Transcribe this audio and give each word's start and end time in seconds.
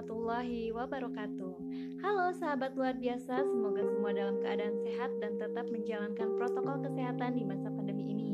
warahmatullahi 0.00 0.72
wabarakatuh. 0.72 1.52
Halo 2.00 2.32
sahabat 2.32 2.72
luar 2.72 2.96
biasa, 2.96 3.44
semoga 3.44 3.84
semua 3.84 4.16
dalam 4.16 4.40
keadaan 4.40 4.80
sehat 4.80 5.12
dan 5.20 5.36
tetap 5.36 5.68
menjalankan 5.68 6.40
protokol 6.40 6.80
kesehatan 6.80 7.36
di 7.36 7.44
masa 7.44 7.68
pandemi 7.68 8.08
ini. 8.08 8.32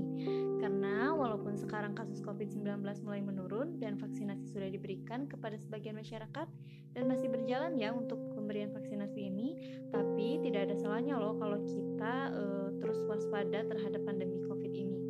Karena 0.63 1.11
walaupun 1.11 1.59
sekarang 1.59 1.99
kasus 1.99 2.23
COVID-19 2.23 2.87
mulai 3.03 3.19
menurun 3.19 3.83
dan 3.83 3.99
vaksinasi 3.99 4.47
sudah 4.47 4.71
diberikan 4.71 5.27
kepada 5.27 5.59
sebagian 5.59 5.99
masyarakat 5.99 6.47
dan 6.95 7.03
masih 7.11 7.35
berjalan 7.35 7.75
ya 7.75 7.91
untuk 7.91 8.23
pemberian 8.39 8.71
vaksinasi 8.71 9.27
ini, 9.27 9.59
tapi 9.91 10.39
tidak 10.47 10.71
ada 10.71 10.79
salahnya 10.79 11.19
loh 11.19 11.35
kalau 11.35 11.59
kita 11.67 12.31
uh, 12.31 12.71
terus 12.79 13.03
waspada 13.11 13.67
terhadap 13.67 14.07
pandemi 14.07 14.39
COVID 14.47 14.71
ini. 14.71 15.03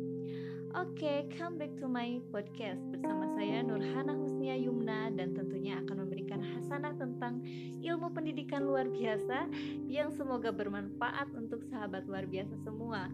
Oke, 0.73 1.05
okay, 1.05 1.17
come 1.37 1.61
back 1.61 1.77
to 1.77 1.85
my 1.85 2.17
podcast 2.33 2.81
bersama 2.89 3.29
saya 3.37 3.61
Nurhana 3.61 4.17
Husnia 4.47 4.63
Yumna 4.63 5.11
dan 5.11 5.35
tentunya 5.35 5.75
akan 5.83 6.07
memberikan 6.07 6.39
hasanah 6.39 6.95
tentang 6.95 7.43
ilmu 7.83 8.15
pendidikan 8.15 8.63
luar 8.63 8.87
biasa 8.87 9.43
yang 9.91 10.07
semoga 10.15 10.55
bermanfaat 10.55 11.35
untuk 11.35 11.67
sahabat 11.67 12.07
luar 12.07 12.23
biasa 12.23 12.55
semua. 12.63 13.11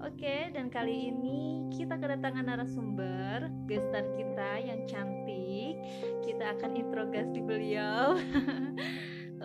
Oke, 0.00 0.48
dan 0.56 0.72
kali 0.72 1.12
ini 1.12 1.68
kita 1.76 2.00
kedatangan 2.00 2.48
narasumber 2.48 3.52
gestar 3.68 4.08
kita 4.16 4.56
yang 4.56 4.88
cantik. 4.88 5.76
Kita 6.24 6.56
akan 6.56 6.72
interogasi 6.72 7.44
beliau. 7.44 8.16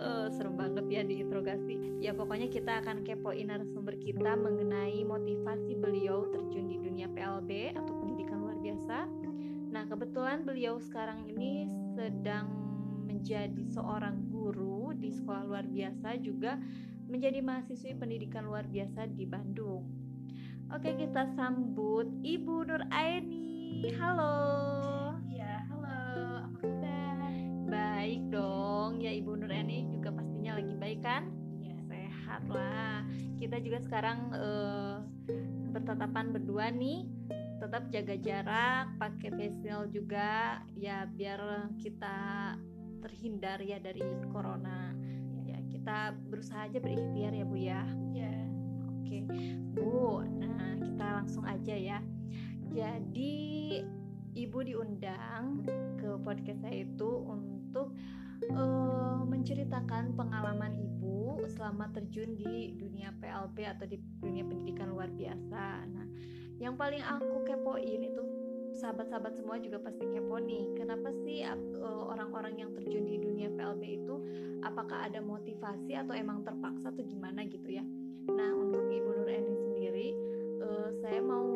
uh, 0.00 0.32
serem 0.40 0.56
banget 0.56 0.88
ya 0.88 1.04
diinterogasi 1.04 2.00
ya 2.00 2.16
pokoknya 2.16 2.48
kita 2.48 2.80
akan 2.80 3.04
kepoin 3.04 3.52
narasumber 3.52 3.96
kita 4.00 4.36
mengenai 4.40 5.04
motivasi 5.04 5.76
beliau 5.76 6.32
terjun 6.32 6.68
di 6.68 6.80
dunia 6.80 7.12
PLB 7.12 7.76
atau 7.76 7.92
pendidikan 8.00 8.40
luar 8.40 8.56
biasa 8.60 9.25
nah 9.76 9.84
kebetulan 9.84 10.40
beliau 10.40 10.80
sekarang 10.80 11.28
ini 11.28 11.68
sedang 11.92 12.48
menjadi 13.04 13.60
seorang 13.76 14.32
guru 14.32 14.96
di 14.96 15.12
sekolah 15.12 15.44
luar 15.44 15.68
biasa 15.68 16.16
juga 16.24 16.56
menjadi 17.12 17.44
mahasiswi 17.44 17.92
pendidikan 18.00 18.48
luar 18.48 18.64
biasa 18.64 19.04
di 19.12 19.28
Bandung. 19.28 19.84
Oke 20.72 20.96
kita 20.96 21.28
sambut 21.36 22.08
Ibu 22.24 22.72
Nur 22.72 22.88
Aini. 22.88 23.92
Halo. 24.00 24.32
Ya 25.28 25.60
halo. 25.68 26.00
Apa 26.48 26.58
kabar? 26.64 27.36
Baik 27.68 28.32
dong. 28.32 29.04
Ya 29.04 29.12
Ibu 29.12 29.44
Nur 29.44 29.52
Aini 29.52 29.86
lagi 30.56 30.72
baik 30.80 31.00
kan? 31.04 31.28
Ya. 31.60 31.76
Sehat 31.84 32.42
lah. 32.48 33.04
Kita 33.36 33.60
juga 33.60 33.84
sekarang 33.84 34.32
uh, 34.32 35.04
bertatapan 35.76 36.32
berdua 36.32 36.72
nih, 36.72 37.04
tetap 37.66 37.90
jaga 37.90 38.14
jarak, 38.22 38.86
pakai 38.94 39.30
face 39.34 39.58
shield 39.58 39.90
juga, 39.90 40.62
ya 40.78 41.02
biar 41.10 41.66
kita 41.82 42.16
terhindar 43.02 43.58
ya 43.58 43.82
dari 43.82 44.06
corona. 44.30 44.94
Ya 45.42 45.58
kita 45.66 46.14
berusaha 46.30 46.70
aja 46.70 46.78
berikhtiar 46.78 47.34
ya 47.34 47.42
bu 47.42 47.56
ya. 47.58 47.82
Ya. 48.14 48.34
Oke, 48.94 49.26
bu. 49.74 50.22
Nah 50.22 50.78
kita 50.78 51.06
langsung 51.22 51.42
aja 51.42 51.74
ya. 51.74 51.98
Jadi 52.70 53.34
ibu 54.38 54.58
diundang 54.62 55.66
ke 55.98 56.22
podcast 56.22 56.62
saya 56.62 56.86
itu 56.86 57.10
untuk 57.26 57.90
uh, 58.54 59.26
menceritakan 59.26 60.14
pengalaman 60.14 60.76
ibu 60.78 61.42
selama 61.50 61.90
terjun 61.90 62.38
di 62.38 62.78
dunia 62.78 63.10
PLP 63.18 63.64
atau 63.66 63.90
di 63.90 63.98
dunia 64.22 64.46
pendidikan 64.46 64.92
luar 64.92 65.10
biasa. 65.10 65.75
Yang 66.56 66.74
paling 66.80 67.02
aku 67.04 67.44
kepoin 67.44 68.00
itu 68.00 68.22
sahabat-sahabat 68.76 69.32
semua 69.36 69.56
juga 69.56 69.80
pasti 69.80 70.04
kepo 70.04 70.36
nih. 70.40 70.76
Kenapa 70.76 71.08
sih 71.24 71.44
uh, 71.44 72.04
orang-orang 72.12 72.60
yang 72.60 72.70
terjun 72.76 73.08
di 73.08 73.16
dunia 73.16 73.48
PLP 73.52 74.04
itu 74.04 74.14
apakah 74.60 75.08
ada 75.08 75.24
motivasi 75.24 75.96
atau 75.96 76.12
emang 76.12 76.44
terpaksa 76.44 76.92
atau 76.92 77.04
gimana 77.04 77.44
gitu 77.48 77.68
ya? 77.72 77.84
Nah, 78.28 78.50
untuk 78.52 78.84
Ibu 78.84 79.10
Nur 79.16 79.30
Eni 79.30 79.54
sendiri, 79.54 80.08
uh, 80.60 80.88
saya 81.00 81.20
mau 81.24 81.48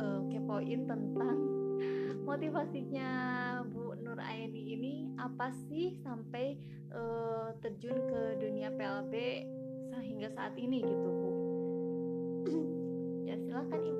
uh, 0.00 0.20
kepoin 0.32 0.88
tentang 0.88 1.38
motivasinya 2.28 3.10
Bu 3.68 3.96
Nur 4.00 4.20
Aini 4.20 4.76
ini 4.76 4.92
apa 5.20 5.52
sih 5.68 5.96
sampai 6.00 6.56
uh, 6.92 7.52
terjun 7.60 7.96
ke 8.08 8.20
dunia 8.40 8.72
PLB 8.72 9.14
sehingga 9.92 10.28
saat 10.32 10.56
ini 10.56 10.80
gitu 10.80 11.08
Bu? 11.08 11.30
ya 13.28 13.36
silakan 13.36 13.80
Ibu. 13.82 13.99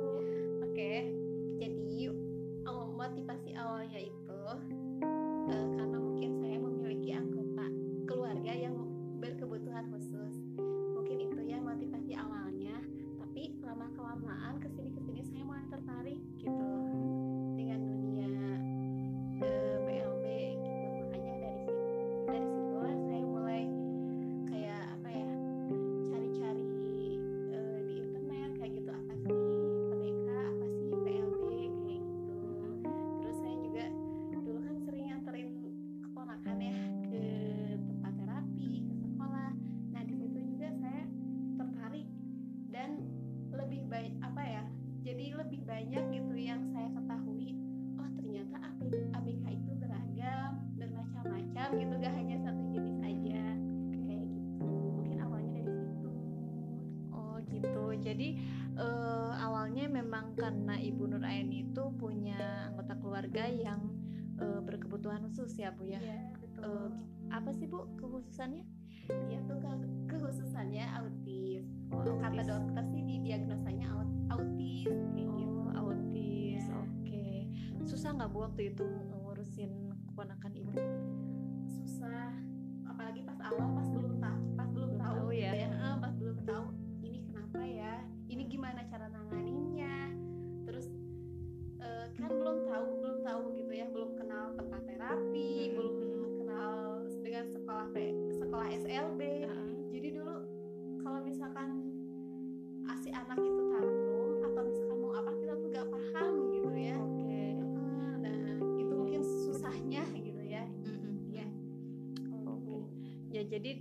Gimana 89.10 89.39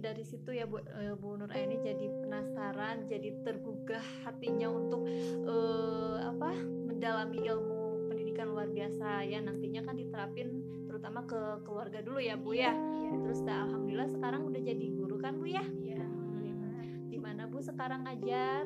dari 0.09 0.25
situ 0.25 0.49
ya 0.49 0.65
Bu, 0.65 0.81
uh, 0.81 1.13
Bu 1.21 1.37
Nur 1.37 1.53
Aini 1.53 1.77
jadi 1.85 2.09
penasaran 2.25 3.05
jadi 3.05 3.29
tergugah 3.45 4.01
hatinya 4.25 4.65
untuk 4.73 5.05
uh, 5.45 6.33
apa 6.33 6.57
mendalami 6.89 7.45
ilmu 7.45 8.09
pendidikan 8.09 8.49
luar 8.49 8.73
biasa 8.73 9.29
ya 9.29 9.37
nantinya 9.37 9.85
kan 9.85 9.93
diterapin 9.93 10.65
terutama 10.89 11.29
ke 11.29 11.61
keluarga 11.61 12.01
dulu 12.01 12.17
ya 12.17 12.33
bu 12.33 12.57
ya 12.57 12.73
iya. 12.73 13.13
terus 13.21 13.45
dah, 13.45 13.69
alhamdulillah 13.69 14.09
sekarang 14.09 14.41
udah 14.49 14.61
jadi 14.65 14.85
guru 14.97 15.21
kan 15.21 15.37
bu 15.37 15.45
ya 15.45 15.61
iya 15.85 16.01
hmm. 16.01 17.13
di 17.13 17.17
mana 17.21 17.45
bu 17.45 17.61
sekarang 17.61 18.09
ngajar 18.09 18.65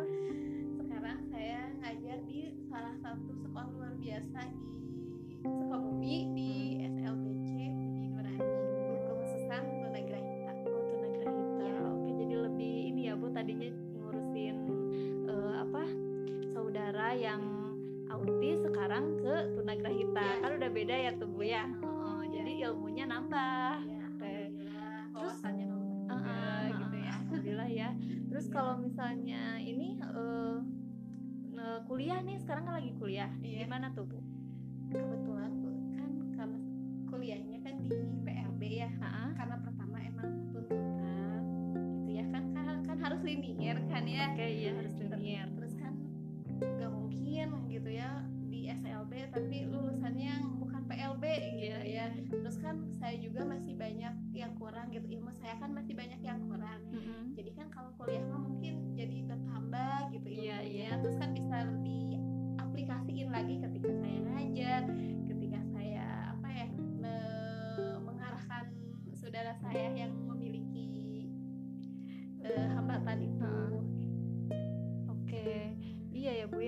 yang 17.16 17.42
autis 18.08 18.60
sekarang 18.62 19.18
ke 19.18 19.36
tunagrahita 19.56 20.22
ya. 20.22 20.42
kan 20.42 20.52
udah 20.54 20.70
beda 20.70 20.96
ya 20.96 21.12
tuh 21.16 21.28
bu 21.28 21.42
ya? 21.42 21.66
Oh, 21.82 22.22
jadi 22.24 22.70
ilmunya 22.70 23.06
nambah. 23.06 23.82
Ya, 23.82 24.04
Oke. 24.08 24.36
Terus- 25.14 25.42
Ah, 26.04 26.14
ah, 26.14 26.62
gitu 26.68 26.98
ya. 27.00 27.14
alhamdulillah 27.16 27.70
ya. 27.70 27.90
Terus 28.28 28.46
Iya. 28.46 28.54
kalau 28.54 28.74
misalnya 28.78 29.42
ini 29.58 29.98
eh, 30.04 31.80
kuliah 31.84 32.20
nih 32.20 32.38
sekarang 32.38 32.64
kan 32.66 32.76
lagi 32.76 32.92
kuliah. 32.96 33.32
Iya. 33.40 33.66
gimana 33.66 33.88
tuh 33.92 34.04
bu? 34.04 34.20
Kebetulan 34.90 35.52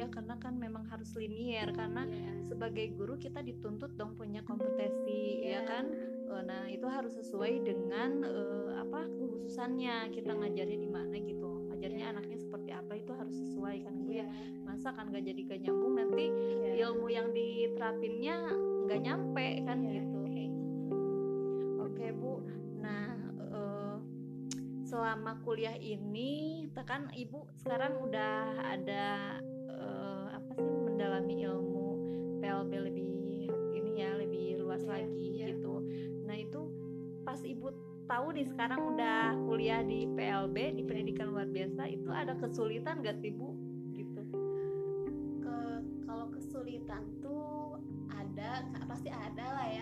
iya 0.06 0.13
ya 0.13 0.13
karena 0.13 0.36
kan 0.38 0.54
memang 0.62 0.84
harus 0.86 1.10
linear 1.18 1.74
karena 1.74 2.06
Iya. 2.06 2.46
sebagai 2.46 2.94
guru 2.94 3.18
kita 3.18 3.42
dituntut 3.42 3.98
dong 3.98 4.13
punya 4.13 4.46
kompetensi 4.46 5.42
Iya. 5.42 5.50
ya 5.50 5.62
kan. 5.66 5.86
Eh, 6.30 6.42
Nah 6.46 6.69
itu 6.69 6.86
harus 6.86 7.13
sesuai 7.18 7.66
dengan 7.66 8.22
eh, 8.22 8.72
apa 8.78 9.10
kekhususannya 9.10 10.13
kita 10.13 10.30
ngajarnya 10.36 10.78
di 10.78 10.90
mana 10.90 11.16
gitu. 11.18 11.50
Ngajarnya 11.74 12.06
Iya. 12.06 12.12
anaknya 12.13 12.38
seperti 12.38 12.69
apa 12.69 12.94
itu 12.94 13.12
harus 13.18 13.34
sesuai 13.34 13.78
kan 13.81 13.94
Bu 14.06 14.12
Iya, 14.13 14.25
ya. 14.25 14.28
Masa 14.62 14.90
kan 14.94 15.10
gak 15.10 15.25
jadi 15.25 15.42
gak 15.50 15.60
nyambung 15.66 15.94
nanti 15.98 16.25
iya. 16.30 16.86
ilmu 16.86 17.08
yang 17.10 17.34
diterapinnya 17.34 18.36
nggak 18.86 19.01
nyampe 19.01 19.48
kan 19.66 19.80
Iya, 19.81 20.01
gitu. 20.06 20.19
Oke 21.81 22.12
Bu, 22.12 22.44
nah 22.84 23.16
eh, 23.50 23.98
selama 24.86 25.42
kuliah 25.42 25.74
ini, 25.80 26.66
kan 26.86 27.10
Ibu 27.10 27.50
sekarang 27.58 27.98
udah 28.04 28.62
ada 28.62 29.40
mendalami 31.15 31.47
ilmu 31.47 31.88
PLB 32.44 32.71
lebih 32.91 33.07
ini 33.71 33.91
ya 34.03 34.12
lebih 34.19 34.59
luas 34.59 34.83
Iya, 34.83 34.91
lagi 35.00 35.27
iya. 35.31 35.47
gitu. 35.56 35.79
Nah 36.27 36.35
itu 36.35 36.62
pas 37.23 37.39
Ibu 37.39 37.71
tahu 38.03 38.27
nih 38.35 38.45
sekarang 38.51 38.79
udah 38.83 39.31
kuliah 39.47 39.79
di 39.79 40.12
PLB 40.12 40.75
di 40.75 40.83
pendidikan 40.83 41.31
luar 41.31 41.47
biasa 41.47 41.88
itu 41.88 42.12
ada 42.12 42.35
kesulitan 42.35 43.00
gak 43.00 43.15
sih 43.23 43.31
Bu? 43.31 43.56
Gitu. 43.95 44.21
ke 45.39 45.57
kalau 46.03 46.27
kesulitan 46.35 47.07
tuh 47.23 47.79
ada 48.12 48.67
pasti 48.83 49.07
ada 49.07 49.45
lah 49.56 49.67
ya 49.71 49.75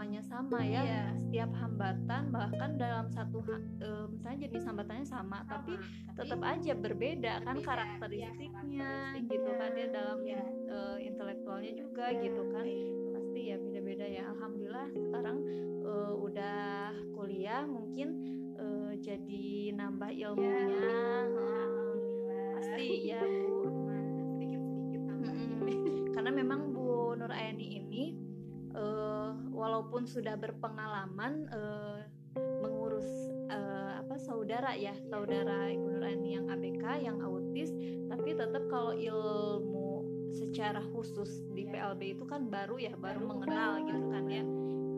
semuanya 0.00 0.24
sama 0.24 0.64
ya. 0.64 0.80
Iya. 0.80 1.02
setiap 1.12 1.50
hambatan 1.60 2.32
bahkan 2.32 2.70
dalam 2.80 3.12
satu 3.12 3.44
ha- 3.44 3.60
eh, 3.84 4.04
misalnya 4.08 4.48
jenis 4.48 4.64
hambatannya 4.64 5.04
sama, 5.04 5.44
tapi 5.44 5.76
tetap 6.16 6.40
aja 6.40 6.72
berbeda 6.72 7.32
kan 7.44 7.52
berbeda, 7.52 7.68
karakteristiknya 7.68 8.64
iya, 9.12 9.20
gitu 9.20 9.50
kan 9.52 9.68
dia 9.76 9.86
dalam 9.92 10.18
Iya. 10.24 10.40
eh, 10.72 10.96
intelektualnya 11.04 11.72
juga 11.76 12.04
Iya, 12.08 12.20
gitu 12.24 12.42
kan. 12.48 12.64
gitu. 12.64 13.12
pasti 13.12 13.40
ya 13.44 13.56
beda-beda 13.60 14.06
ya. 14.08 14.22
Alhamdulillah 14.26 14.86
sekarang 14.90 15.36
eh, 15.84 16.12
udah 16.16 16.60
kuliah 17.12 17.62
mungkin 17.68 18.08
eh, 18.56 18.92
jadi 18.96 19.44
nambah 19.76 20.10
ilmunya. 20.10 20.48
Ya, 20.48 20.88
alhamdulillah. 21.28 21.68
pasti 22.56 22.84
ya 23.04 23.20
bu. 23.20 23.68
Sedikit-sedikit 24.32 25.02
karena 26.10 26.30
memang 26.32 26.72
Bu 26.72 26.88
Nuraini 27.14 27.66
ini 27.76 28.04
eh, 28.72 29.30
walaupun 29.50 30.04
sudah 30.04 30.34
berpengalaman 30.34 31.46
eh, 31.46 31.98
mengurus 32.60 33.06
eh, 33.48 33.92
apa 33.98 34.16
saudara 34.16 34.72
ya 34.72 34.94
saudara 35.06 35.68
Ibu 35.68 35.86
Nuraini 35.90 36.34
yang 36.34 36.46
ABK 36.46 36.84
yang 37.00 37.18
autis 37.20 37.70
tapi 38.06 38.32
tetap 38.32 38.64
kalau 38.66 38.92
ilmu 38.92 40.02
secara 40.30 40.80
khusus 40.94 41.42
di 41.50 41.62
Iya. 41.62 41.94
PLB 41.94 42.02
itu 42.14 42.24
kan 42.24 42.46
baru 42.46 42.76
ya 42.76 42.94
baru 42.94 43.22
mengenal 43.22 43.82
gitu 43.84 44.06
kan 44.08 44.24
ya 44.26 44.42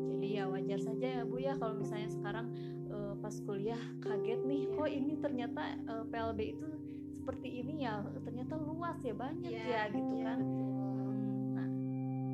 jadi 0.08 0.28
ya 0.30 0.44
wajar 0.46 0.80
saja 0.80 1.06
ya 1.20 1.22
Bu 1.22 1.36
ya 1.36 1.52
kalau 1.54 1.74
misalnya 1.74 2.08
sekarang 2.08 2.46
eh, 2.86 3.14
pas 3.18 3.34
kuliah 3.42 3.80
kaget 3.98 4.40
nih 4.42 4.62
Iya. 4.64 4.76
kok 4.76 4.88
ini 4.90 5.12
ternyata 5.18 5.62
eh, 5.74 6.04
PLB 6.06 6.40
itu 6.52 6.66
seperti 7.12 7.48
ini 7.60 7.84
ya 7.84 8.00
ternyata 8.18 8.56
luas 8.56 8.98
ya 9.00 9.12
banyak 9.12 9.46
Iya, 9.46 9.62
ya 9.62 9.82
gitu 9.90 10.14
iya, 10.16 10.24
kan. 10.26 10.38
Hmm, 10.40 11.54
Nah, 11.54 11.68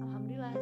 alhamdulillah 0.03 0.53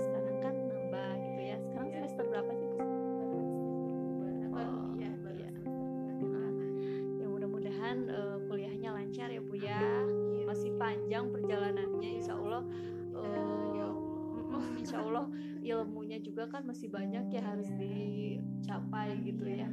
juga 16.27 16.51
kan 16.51 16.67
masih 16.67 16.91
banyak 16.91 17.31
ya 17.31 17.41
harus 17.41 17.71
Iya. 17.71 17.79
dicapai 17.79 19.09
gitu 19.23 19.45
ya. 19.47 19.71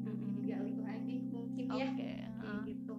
Lebih 0.00 0.30
digali 0.36 0.74
lagi 0.78 1.16
mungkin 1.26 1.64
ya 1.68 1.86
Oke. 1.90 1.94
kayak 1.98 2.30
eh. 2.38 2.62
gitu. 2.64 2.96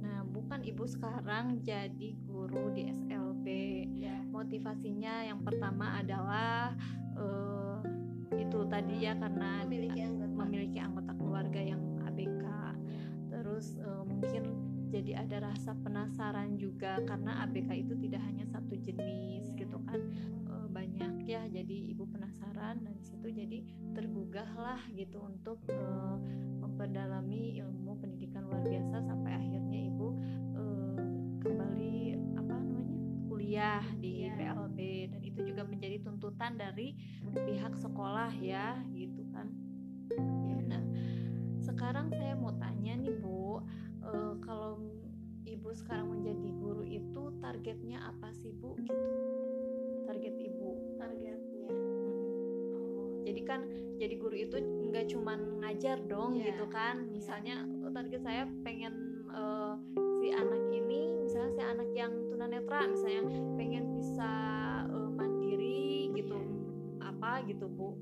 Nah, 0.00 0.18
bukan 0.26 0.60
Ibu 0.60 0.84
sekarang 0.84 1.62
jadi 1.62 2.10
guru 2.20 2.74
di 2.74 2.90
SLB. 2.90 3.46
Ya. 3.94 4.18
Motivasinya 4.26 5.22
yang 5.22 5.40
pertama 5.40 5.96
adalah 5.96 6.74
eh, 7.14 7.78
itu 8.34 8.66
tadi 8.66 8.98
ya 9.00 9.14
karena 9.14 9.62
Memiliki 9.62 10.02
anggota. 10.02 10.34
memiliki 10.34 10.78
anggota 10.78 11.12
keluarga 11.14 11.60
yang 11.62 11.78
ABK 12.02 12.44
terus 13.30 13.78
eh, 13.78 14.02
mungkin 14.02 14.42
jadi 14.90 15.22
ada 15.22 15.50
rasa 15.50 15.74
penasaran 15.76 16.54
juga 16.54 16.98
karena 17.02 17.42
ABK 17.42 17.70
itu 17.76 17.94
tidak 17.96 18.22
hanya 18.22 18.42
satu 18.44 18.74
jenis 18.74 19.54
gitu 19.54 19.78
kan 19.86 20.02
Eh, 20.44 20.66
banyak 20.68 20.98
ya 20.98 21.13
penasaran 22.84 23.00
dan 23.00 23.00
situ 23.00 23.26
jadi 23.32 23.58
tergugah 23.96 24.50
lah 24.60 24.80
gitu 24.92 25.16
untuk 25.24 25.58
eh, 25.72 26.16
memperdalami 26.60 27.56
ilmu 27.64 27.96
pendidikan 27.96 28.44
luar 28.44 28.60
biasa 28.60 28.96
sampai 29.08 29.32
akhirnya 29.32 29.80
ibu 29.88 30.08
eh, 30.52 30.96
kembali 31.40 31.96
apa 32.36 32.54
namanya 32.60 32.98
kuliah 33.28 33.84
di 33.96 34.12
Iya. 34.24 34.36
PLB 34.36 34.78
dan 35.12 35.20
itu 35.24 35.40
juga 35.44 35.62
menjadi 35.64 35.96
tuntutan 36.04 36.56
dari 36.60 36.96
pihak 37.32 37.74
sekolah 37.76 38.32
ya 38.36 38.76
gitu 38.92 39.24
kan. 39.32 39.48
Ya 40.44 40.58
nah 40.68 40.84
sekarang 41.64 42.12
saya 42.12 42.36
mau 42.36 42.52
tanya 42.60 43.00
nih 43.00 43.16
bu 43.20 43.64
eh, 44.04 44.34
kalau 44.44 44.80
ibu 45.44 45.68
sekarang 45.72 46.12
menjadi 46.12 46.48
guru 46.60 46.84
itu 46.84 47.22
targetnya 47.40 48.00
apa 48.12 48.32
sih 48.36 48.52
bu 48.52 48.76
gitu 48.84 49.13
kan 53.46 53.64
jadi 53.94 54.14
guru 54.18 54.34
itu 54.34 54.56
nggak 54.58 55.06
cuman 55.12 55.62
ngajar 55.62 56.00
dong 56.04 56.34
Iya. 56.36 56.50
gitu 56.52 56.66
kan. 56.68 57.06
Misalnya 57.12 57.62
oh, 57.84 57.92
target 57.92 58.20
saya 58.24 58.42
pengen 58.66 59.24
eh, 59.30 59.74
si 60.20 60.28
anak 60.32 60.62
ini 60.72 61.00
misalnya 61.22 61.50
si 61.54 61.62
anak 61.62 61.88
yang 61.94 62.12
tunanetra 62.32 62.88
misalnya 62.90 63.22
pengen 63.54 63.84
bisa 63.94 64.30
eh, 64.88 65.10
mandiri 65.14 66.10
gitu. 66.16 66.38
Apa 66.98 67.44
gitu 67.46 67.68
bu 67.70 67.94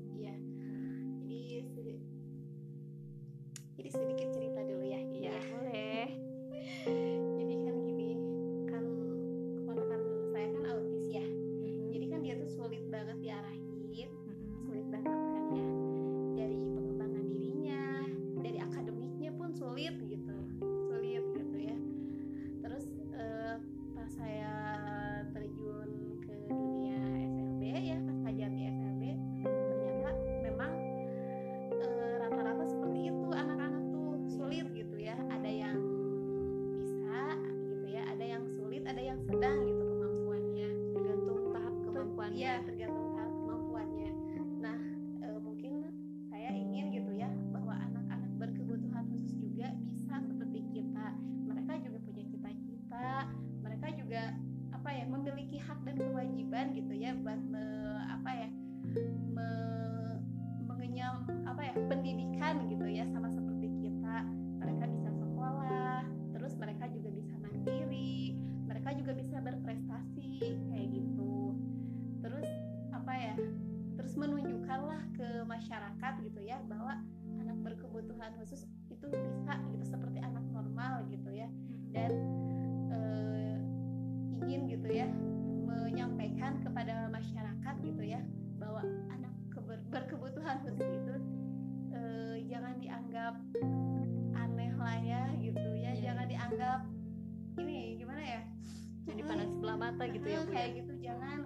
mata 99.93 100.09
gitu 100.09 100.25
ya 100.25 100.41
bu 100.41 100.49
ya 100.49 100.57
kayak 100.57 100.69
gitu 100.81 100.93
jangan 101.05 101.42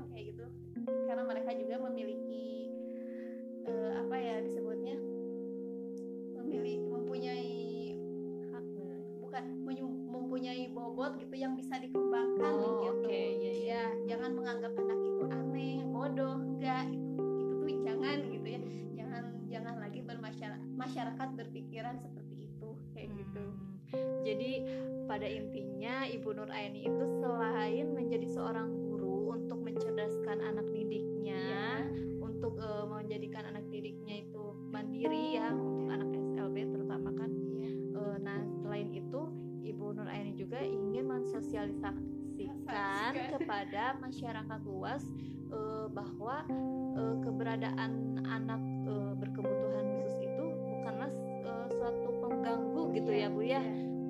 masyarakat 44.08 44.60
luas 44.64 45.04
eh, 45.52 45.88
bahwa 45.92 46.48
eh, 46.96 47.16
keberadaan 47.28 47.92
anak 48.24 48.62
eh, 48.88 49.14
berkebutuhan 49.20 49.86
khusus 50.00 50.16
itu 50.24 50.46
bukanlah 50.48 51.12
eh, 51.44 51.68
suatu 51.76 52.10
pengganggu 52.24 52.84
gitu 52.96 53.12
Iya, 53.12 53.28
ya 53.28 53.36
Bu 53.36 53.42
ya 53.44 53.60
iya. 53.60 53.62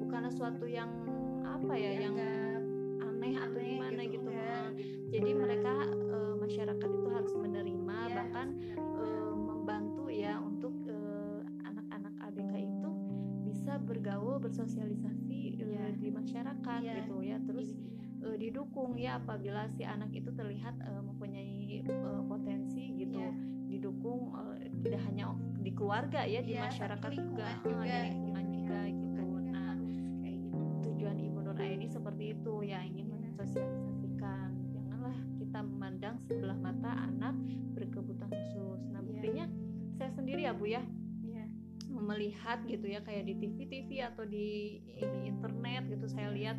bukanlah 0.06 0.32
suatu 0.34 0.66
yang 0.70 0.90
apa 1.44 1.74
ya 1.74 1.92
yang 1.98 2.14
Dianggap 2.14 2.47
dia. 18.78 18.86
didukung 18.86 18.92
ya 18.96 19.12
apabila 19.18 19.62
si 19.70 19.82
anak 19.84 20.14
itu 20.14 20.30
terlihat 20.32 20.76
eh, 20.80 21.02
mempunyai 21.02 21.82
eh, 21.82 22.22
potensi 22.28 22.84
gitu 22.96 23.18
Iya. 23.18 23.32
didukung 23.68 24.22
eh, 24.56 24.70
tidak 24.82 25.02
hanya 25.04 25.34
di 25.58 25.72
keluarga 25.74 26.22
ya 26.24 26.40
di 26.40 26.54
Iya, 26.54 26.70
masyarakat 26.70 27.10
juga, 27.12 27.48
lingkungan 27.58 27.58
eh, 27.58 27.58
di 27.58 27.70
juga, 27.74 27.98
lingkungan 28.06 28.44
gitu 28.44 28.54
juga 28.54 28.78
ya. 28.78 28.86
gitu 28.86 29.08
Lingkungannya 29.18 29.52
nah 29.52 29.74
gitu. 29.82 30.60
tujuan 30.86 31.18
Ibu 31.20 31.38
Nur 31.42 31.58
Aini 31.58 31.88
seperti 31.88 32.24
itu 32.32 32.54
ya 32.64 32.80
ingin 32.82 33.06
Iya. 33.08 33.16
mensosialisasikan 33.18 34.50
janganlah 34.72 35.18
kita 35.36 35.60
memandang 35.60 36.16
sebelah 36.22 36.58
mata 36.58 36.92
anak 37.02 37.36
berkebutuhan 37.74 38.30
khusus 38.30 38.80
nah 38.88 39.02
Iya. 39.02 39.08
buktinya 39.10 39.46
saya 39.98 40.12
sendiri 40.14 40.46
ya 40.46 40.54
Bu 40.54 40.70
ya 40.70 40.86
Iya. 41.24 41.46
melihat 41.90 42.62
gitu 42.64 42.86
ya 42.86 43.02
kayak 43.02 43.26
di 43.26 43.34
TV-TV 43.36 43.90
atau 44.06 44.24
di, 44.24 44.80
di 44.86 45.20
internet 45.26 45.90
gitu 45.90 46.06
saya 46.06 46.30
lihat 46.30 46.58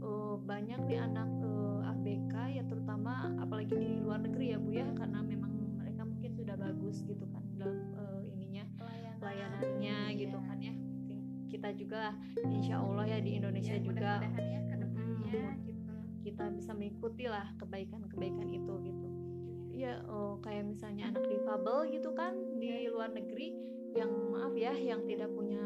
eh, 0.00 0.34
banyak 0.40 0.80
di 0.84 0.96
anak 0.96 1.28
eh, 1.40 1.90
ABK 1.90 2.34
ya 2.50 2.62
terutama 2.64 3.12
apalagi 3.36 3.72
di 3.72 3.90
luar 3.98 4.20
negeri 4.20 4.46
ya 4.50 4.58
Bu 4.58 4.70
ya 4.70 4.86
karena 4.92 5.20
memang 5.20 5.50
mereka 5.76 6.02
mungkin 6.02 6.30
sudah 6.32 6.56
bagus 6.56 7.02
gitu 7.02 7.24
kan 7.26 7.42
dalam 7.54 7.78
eh, 7.92 8.20
ininya 8.32 8.64
Pelayanan. 8.74 9.16
pelayanannya 9.18 9.98
gitu 10.16 10.36
Iya. 10.36 10.46
kan 10.46 10.58
ya 10.58 10.74
kita 11.50 11.68
juga 11.74 12.02
insya 12.46 12.78
Allah 12.78 13.04
ya 13.04 13.18
di 13.18 13.30
Indonesia 13.34 13.74
Ya, 13.74 13.82
juga 13.82 14.10
ya 14.22 14.60
ke 14.64 14.76
depannya 14.78 15.34
Mm. 15.50 15.58
gitu. 15.64 15.92
kita 16.22 16.44
bisa 16.50 16.70
mengikuti 16.72 17.24
lah 17.26 17.46
kebaikan-kebaikan 17.56 18.48
itu 18.48 18.74
gitu 18.82 19.08
ya 19.72 19.98
oh, 20.06 20.36
kayak 20.38 20.68
misalnya 20.68 21.08
anak 21.08 21.24
difabel 21.24 21.88
gitu 21.88 22.12
kan 22.12 22.36
di 22.56 22.86
luar 22.86 23.10
negeri 23.10 23.56
yang 23.90 24.12
maaf 24.30 24.52
ya 24.52 24.70
yang 24.70 25.02
tidak 25.04 25.32
punya 25.32 25.58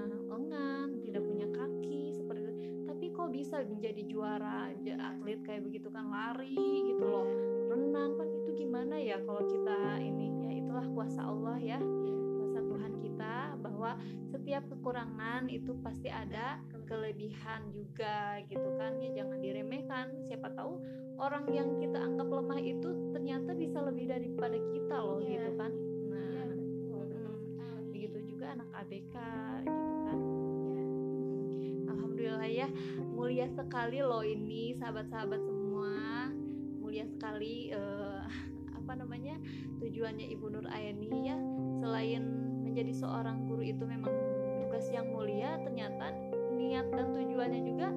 bisa 3.55 3.71
menjadi 3.71 4.03
juara 4.11 4.67
atlet 4.99 5.39
kayak 5.47 5.63
begitu 5.63 5.87
kan 5.87 6.11
lari 6.11 6.59
gitu 6.91 7.07
loh. 7.07 7.23
Renang 7.71 8.19
kan 8.19 8.27
itu 8.27 8.67
gimana 8.67 8.99
ya 8.99 9.23
kalau 9.23 9.47
kita 9.47 10.03
ini? 10.03 10.27
Ya 10.43 10.51
itulah 10.59 10.83
kuasa 10.91 11.23
Allah 11.23 11.55
ya 11.63 11.79
kuasa 12.35 12.59
Tuhan 12.67 12.99
kita 12.99 13.55
bahwa 13.63 13.95
setiap 14.27 14.67
kekurangan 14.67 15.47
itu 15.47 15.71
pasti 15.87 16.11
ada 16.11 16.59
kelebihan 16.91 17.71
juga 17.71 18.43
gitu 18.51 18.75
kan. 18.75 18.99
Ya 18.99 19.23
jangan 19.23 19.39
diremehkan. 19.39 20.07
Siapa 20.27 20.51
tahu 20.59 20.83
orang 21.23 21.47
yang 21.55 21.79
kita 21.79 22.03
anggap 22.03 22.27
lemah 22.27 22.59
itu 22.59 22.91
ternyata 23.15 23.55
bisa 23.55 23.79
lebih 23.87 24.11
daripada 24.11 24.59
kita 24.75 24.97
loh 24.99 25.23
Iya. 25.23 25.31
gitu 25.31 25.51
kan. 25.63 25.71
Iya, 25.71 26.43
nah 26.43 26.43
betul, 26.51 27.03
betul 27.07 27.35
sekali. 27.39 27.87
begitu 27.95 28.19
juga 28.35 28.47
anak 28.59 28.69
ABK 28.83 29.15
mulia 33.35 33.51
sekali 33.51 33.99
loh 33.99 34.23
ini 34.23 34.79
sahabat-sahabat 34.79 35.43
semua 35.43 36.31
mulia 36.79 37.03
sekali 37.03 37.67
eh, 37.75 38.23
apa 38.79 38.95
namanya 38.95 39.35
tujuannya 39.83 40.31
Ibu 40.39 40.55
Nur 40.55 40.71
Aini 40.71 41.11
ya 41.27 41.35
selain 41.83 42.23
menjadi 42.63 42.95
seorang 42.95 43.51
guru 43.51 43.67
itu 43.67 43.83
memang 43.91 44.15
tugas 44.63 44.87
yang 44.95 45.11
mulia 45.11 45.59
ternyata 45.67 46.15
niat 46.55 46.87
dan 46.95 47.11
tujuannya 47.11 47.61
juga 47.67 47.91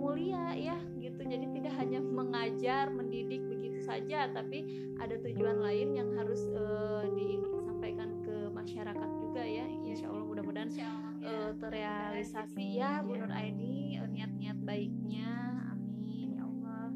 mulia 0.00 0.56
ya 0.56 0.80
gitu 0.96 1.28
jadi 1.28 1.44
tidak 1.60 1.74
hanya 1.76 2.00
mengajar 2.00 2.88
mendidik 2.88 3.44
begitu 3.52 3.84
saja 3.84 4.32
tapi 4.32 4.64
ada 4.96 5.20
tujuan 5.20 5.60
lain 5.60 5.92
yang 5.92 6.08
harus 6.16 6.48
eh, 6.56 7.04
disampaikan 7.12 8.16
ke 8.24 8.48
masyarakat 8.48 9.10
juga 9.20 9.44
ya 9.44 9.68
insya 9.84 10.08
Allah 10.08 10.24
mudah-mudahan 10.24 10.72
ya. 10.72 10.88
eh, 11.20 11.52
terrealisasi 11.60 12.64
Gitu. 12.64 12.80
ya 12.80 13.04
Bu 13.04 13.12
Ya. 13.12 13.28
Nur 13.28 13.32
Aini 13.36 14.00
eh, 14.00 14.08
niat-niat 14.10 14.29
baiknya 14.70 15.30
amin 15.68 16.38
ya 16.38 16.46
Allah 16.46 16.86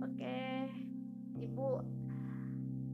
oke 0.00 0.40
Ibu 1.36 1.68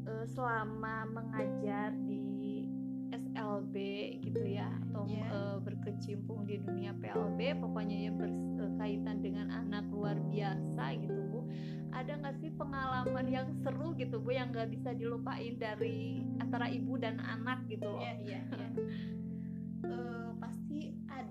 eh, 0.05 0.25
selama 0.27 1.07
mengajar 1.07 1.95
di 2.03 2.67
SLB 3.13 3.75
gitu 4.21 4.43
ya 4.43 4.67
atau 4.83 5.07
Ya. 5.07 5.27
eh, 5.29 5.57
berkecimpung 5.61 6.43
di 6.43 6.59
dunia 6.59 6.91
PLB 6.95 7.59
pokoknya 7.59 7.97
ya 8.07 8.13
berkaitan 8.13 9.19
dengan 9.19 9.51
anak 9.53 9.87
luar 9.89 10.19
biasa 10.25 10.85
gitu 10.99 11.21
Bu 11.29 11.41
ada 11.93 12.13
nggak 12.17 12.37
sih 12.39 12.51
pengalaman 12.53 13.27
yang 13.29 13.47
seru 13.57 13.95
gitu 13.95 14.19
Bu 14.19 14.33
yang 14.33 14.51
nggak 14.51 14.67
bisa 14.69 14.91
dilupain 14.93 15.55
dari 15.57 16.23
antara 16.39 16.67
ibu 16.67 16.97
dan 16.97 17.21
anak 17.21 17.63
gitu 17.67 17.87
loh 17.87 18.03
Iya, 18.03 18.15
iya, 18.19 18.41
iya. 18.51 18.69
Eh, 19.83 20.31
pasti 20.39 20.62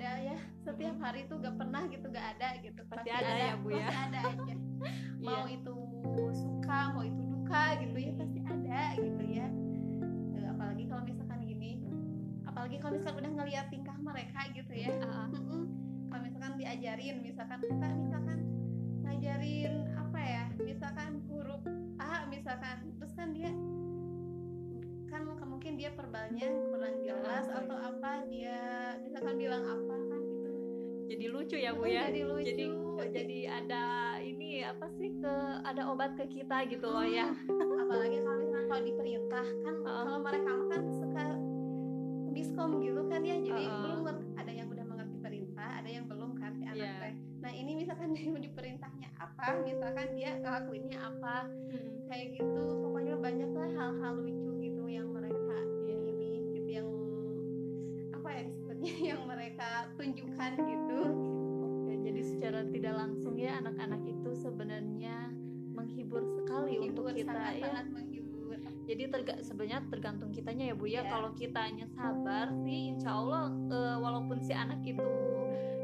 ada 0.02 0.18
ya. 0.18 0.38
Setiap 0.66 0.96
Mhm. 0.98 1.04
hari 1.06 1.22
tuh 1.30 1.38
gak 1.38 1.56
pernah 1.62 1.86
gitu 1.86 2.06
gak 2.10 2.28
ada 2.38 2.50
gitu. 2.58 2.82
Pasti 2.90 3.10
ada 3.14 3.32
ya, 3.38 3.54
Bu, 3.54 3.70
ya. 3.70 3.86
pasti 3.86 3.98
ada 4.10 4.20
aja. 4.34 4.56
Mau 5.22 5.46
Iya. 5.46 5.56
itu 5.62 5.76
suka 6.34 6.80
mau 6.98 7.04
itu 7.06 7.22
duka 7.22 7.64
gitu 7.78 7.98
ya 8.02 8.12
pasti 8.18 8.40
ada 8.42 8.82
gitu 8.98 9.24
ya. 9.30 9.48
Eh, 10.34 10.46
apalagi 10.50 10.84
kalau 10.90 11.04
misalkan 11.06 11.40
gini 11.46 11.72
apalagi 12.42 12.76
kalau 12.82 12.94
misalkan 12.98 13.20
udah 13.22 13.34
ngeliat 13.38 13.66
tingkah 13.70 13.98
mereka 14.02 14.42
gitu 14.58 14.74
ya. 14.74 14.90
Kalau 16.12 16.28
misalkan 16.28 16.60
diajarin 16.60 17.24
misalkan 17.24 17.60
kita 17.64 17.88
misalkan 17.96 18.40
ngajarin 19.00 19.74
apa 19.96 20.20
ya 20.20 20.44
misalkan 20.60 21.24
huruf 21.32 21.64
A 21.96 22.28
misalkan 22.28 22.92
terus 23.00 23.16
kan 23.16 23.32
dia 23.32 23.48
kan 25.08 25.22
mungkin 25.48 25.80
dia 25.80 25.92
verbalnya 25.96 26.52
kurang 26.68 27.00
jelas 27.00 27.46
atau 27.48 27.78
apa 27.78 28.28
dia 28.28 28.60
misalkan 29.00 29.36
bilang 29.40 29.64
apa 29.64 29.91
jadi 31.12 31.26
lucu 31.28 31.56
ya 31.56 31.72
bu 31.72 31.84
Oh, 31.84 31.88
ya. 31.88 32.08
jadi 32.08 32.22
lucu. 32.24 32.44
Jadi 32.48 32.66
jadi 33.12 33.40
ada 33.52 33.84
ini 34.18 34.64
apa 34.64 34.88
sih 34.90 35.12
ke 35.14 35.34
ada 35.62 35.84
obat 35.86 36.16
ke 36.16 36.24
kita 36.26 36.64
gitu 36.66 36.88
loh 36.88 37.04
ya. 37.04 37.28
Apalagi 37.78 38.24
kalau 38.24 38.38
misalkan 38.40 38.66
kalau 38.66 38.84
diperintah 38.86 39.46
kan 39.62 39.76
Ah. 39.84 40.04
kalau 40.08 40.20
mereka 40.22 40.52
kan 40.70 40.84
suka 40.88 41.26
miskom 42.32 42.72
gitu 42.80 43.02
kan 43.06 43.22
ya. 43.22 43.36
Jadi 43.38 43.64
Ah. 43.66 43.80
belum 43.84 44.00
ada 44.38 44.52
yang 44.52 44.68
udah 44.72 44.86
mengerti 44.86 45.18
perintah 45.20 45.70
ada 45.76 45.90
yang 45.90 46.06
belum 46.08 46.32
kan 46.38 46.52
si 46.56 46.64
anak 46.64 46.80
Iya. 46.80 46.94
teh. 47.04 47.14
Nah 47.42 47.52
ini 47.52 47.72
misalkan 47.76 48.10
dia 48.16 48.32
diperintahnya 48.32 49.10
apa 49.18 49.48
misalkan 49.62 50.08
dia 50.16 50.40
ngelakuinnya 50.40 51.00
apa 51.02 51.36
kayak 52.08 52.40
gitu. 52.40 52.64
Pokoknya 52.82 53.16
banyak 53.18 53.52
lah 53.52 53.70
hal-hal 53.70 54.14
lucu 54.16 54.51
yang 58.82 59.22
mereka 59.26 59.88
tunjukkan 59.96 60.52
gitu 60.58 61.00
Oke, 61.62 61.94
jadi 62.02 62.22
secara 62.22 62.60
tidak 62.66 62.94
langsung 62.98 63.38
ya 63.38 63.62
anak-anak 63.62 64.02
itu 64.04 64.30
sebenarnya 64.34 65.30
menghibur 65.72 66.22
sekali 66.28 66.78
untuk 66.78 67.08
Menghibur, 67.08 67.16
kita 67.16 67.32
ya 67.32 67.42
sangat-sangat 67.62 67.86
menghibur 67.90 68.30
jadi 68.82 69.04
terga 69.08 69.34
sebenarnya 69.40 69.80
tergantung 69.88 70.30
kitanya 70.34 70.64
ya 70.68 70.76
bu 70.76 70.86
ya 70.86 71.02
Iya. 71.02 71.10
kalau 71.10 71.30
kitanya 71.32 71.86
sabar 71.96 72.52
sih 72.66 72.92
insya 72.92 73.16
Allah 73.16 73.48
eh, 73.72 73.98
walaupun 73.98 74.38
si 74.42 74.52
anak 74.52 74.82
itu 74.84 75.06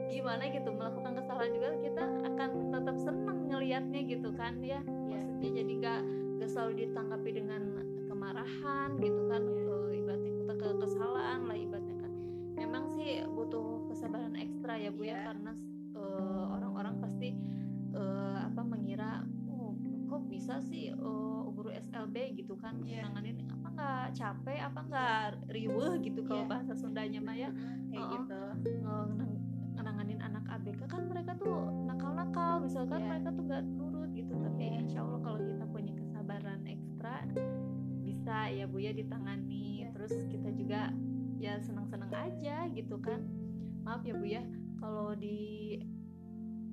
gimana 0.08 0.44
gitu 0.50 0.70
melakukan 0.72 1.14
kesalahan 1.16 1.52
juga 1.54 1.70
kita 1.80 2.04
akan 2.26 2.50
tetap 2.74 2.96
seneng 2.98 3.38
ngelihatnya 3.48 4.02
gitu 4.04 4.30
kan 4.34 4.60
ya 4.60 4.82
Iya. 4.84 5.20
maksudnya 5.24 5.52
jadi 5.56 5.74
gak 5.80 6.02
gak 6.38 6.50
selalu 6.52 6.72
ditanggapi 6.84 7.30
dengan 7.32 7.62
kemarahan 8.08 8.90
gitu 9.00 9.22
kan 9.30 9.42
Iya. 9.46 9.64
Eh, 9.88 10.00
ibaratnya 10.04 10.32
kita 10.36 10.54
ke 10.58 10.68
kesalahan 10.82 11.40
lah 11.46 11.58
ibaratnya 11.58 11.97
memang 12.58 12.90
sih 12.90 13.22
butuh 13.24 13.88
kesabaran 13.88 14.34
ekstra 14.34 14.76
ya 14.76 14.90
bu 14.90 15.02
ya 15.02 15.14
Iya. 15.14 15.26
karena 15.28 15.52
eh, 15.94 16.46
orang-orang 16.50 16.96
pasti 16.98 17.30
eh, 17.92 18.38
apa 18.40 18.62
mengira 18.62 19.22
oh 19.48 19.74
kok 20.08 20.26
bisa 20.28 20.60
sih 20.62 20.90
eh, 20.90 21.42
guru 21.48 21.70
SLB 21.72 22.16
gitu 22.36 22.54
kan 22.56 22.82
Iya. 22.82 23.06
nanganin 23.06 23.46
apa 23.48 23.68
nggak 23.72 24.06
capek 24.12 24.60
apa 24.64 24.80
nggak 24.84 25.22
riweh 25.48 25.94
gitu 26.02 26.20
kalau 26.24 26.44
Iya. 26.44 26.50
bahasa 26.50 26.74
Sundanya 26.74 27.20
mah 27.20 27.34
ya 27.34 27.50
kayak 27.88 28.06
gitu 28.12 28.40
nang- 28.84 29.38
nanganin 29.78 30.20
anak 30.20 30.44
ABK 30.52 30.84
kan 30.86 31.06
mereka 31.06 31.32
tuh 31.34 31.72
nakal-nakal 31.86 32.60
misalkan 32.60 33.00
Iya. 33.00 33.08
mereka 33.08 33.30
tuh 33.32 33.44
gak 33.46 33.64
nurut 33.64 34.10
gitu 34.12 34.34
tapi 34.36 34.64
Iya. 34.66 34.80
insya 34.82 35.00
Allah 35.02 35.22
kalau 35.22 35.40
kita 35.40 35.66
punya 35.66 35.94
kesabaran 35.96 36.62
ekstra 36.66 37.16
bisa 38.02 38.38
ya 38.50 38.66
bu 38.66 38.78
ya 38.78 38.92
ditangani 38.92 39.82
Iya. 39.82 39.90
terus 39.94 40.14
kita 40.28 40.50
juga 40.52 40.92
ya 41.38 41.62
senang-senang 41.62 42.10
aja 42.10 42.66
gitu 42.72 42.98
kan 42.98 43.22
maaf 43.82 44.02
ya 44.04 44.14
bu 44.14 44.26
ya 44.26 44.44
kalau 44.78 45.14
di 45.14 45.78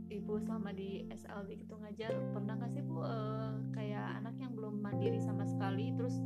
ibu 0.09 0.39
selama 0.39 0.71
di 0.71 1.09
SLB 1.11 1.65
gitu 1.65 1.75
ngajar 1.75 2.13
pernah 2.31 2.55
nggak 2.55 2.73
sih 2.73 2.83
bu 2.83 3.03
eh, 3.03 3.51
kayak 3.73 4.23
anak 4.23 4.35
yang 4.39 4.53
belum 4.53 4.79
mandiri 4.79 5.19
sama 5.19 5.43
sekali 5.45 5.91
terus 5.97 6.17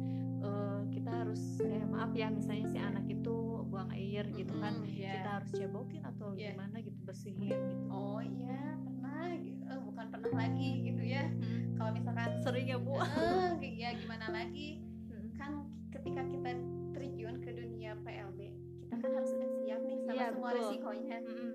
eh, 0.40 0.80
kita 0.92 1.10
harus 1.24 1.40
kayak 1.58 1.88
maaf 1.88 2.12
ya 2.12 2.28
misalnya 2.28 2.66
si 2.68 2.78
anak 2.78 3.04
itu 3.06 3.36
buang 3.68 3.90
air 3.92 4.24
gitu 4.32 4.54
kan 4.58 4.72
Mm-mm, 4.76 4.88
iya. 4.88 5.12
kita 5.20 5.30
harus 5.40 5.50
cebokin 5.52 6.02
atau 6.04 6.32
Iya. 6.32 6.56
gimana 6.56 6.76
gitu 6.80 6.98
bersihin 7.04 7.36
gitu 7.42 7.74
oh 7.90 8.20
iya 8.20 8.76
pernah. 8.78 9.28
Eh, 9.68 9.80
bukan 9.84 10.06
pernah 10.08 10.32
lagi 10.36 10.70
gitu 10.84 11.02
ya 11.04 11.24
kalau 11.76 11.90
misalkan 11.92 12.30
sering 12.40 12.66
ya 12.66 12.78
bu 12.80 12.96
eh, 12.98 13.72
ya 13.76 13.92
gimana 13.94 14.26
lagi 14.32 14.80
semua 20.88 21.04
betul. 21.04 21.12
resikonya 21.12 21.18
Mm-mm, 21.26 21.47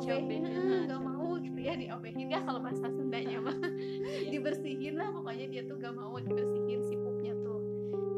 Heeh, 0.00 0.40
heeh. 0.40 0.80
nggak 0.88 1.02
mau 1.04 1.36
gitu 1.36 1.58
ya 1.60 1.74
diobehin 1.76 2.28
ya 2.32 2.40
kalau 2.40 2.60
bahasa 2.64 2.88
Sundanya 2.88 3.38
mah. 3.44 3.56
Iya. 3.56 4.30
dibersihin 4.34 4.94
lah 4.96 5.12
pokoknya 5.12 5.46
dia 5.52 5.62
tuh 5.68 5.76
gak 5.76 5.92
mau 5.92 6.16
dibersihin 6.16 6.80
si 6.88 6.94
pupnya 6.96 7.36
tuh. 7.44 7.60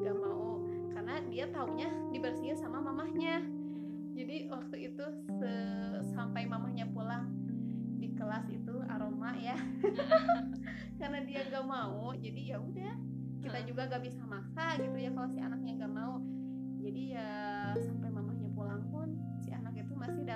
Gak 0.06 0.16
mau 0.18 0.62
karena 0.94 1.14
dia 1.26 1.44
taunya 1.50 1.90
dibersihin 2.14 2.54
sama 2.54 2.78
mamahnya. 2.78 3.42
Jadi 4.12 4.46
waktu 4.52 4.92
itu 4.92 5.06
sampai 6.12 6.44
mamahnya 6.46 6.86
pulang 6.92 7.32
di 7.98 8.12
kelas 8.14 8.46
itu 8.52 8.76
aroma 8.86 9.34
ya. 9.40 9.56
Karena 11.00 11.18
dia 11.26 11.42
gak 11.50 11.66
mau 11.66 12.14
jadi 12.14 12.54
ya 12.54 12.58
udah 12.62 12.94
kita 13.42 13.58
juga 13.66 13.90
gak 13.90 14.06
bisa 14.06 14.22
maksa 14.22 14.78
gitu 14.78 14.94
ya 15.02 15.10
kalau 15.10 15.28
si 15.32 15.40
anaknya 15.42 15.72
gak 15.82 15.94
mau. 15.96 16.22
Jadi 16.82 17.02
ya 17.14 17.30
sampai 17.78 18.11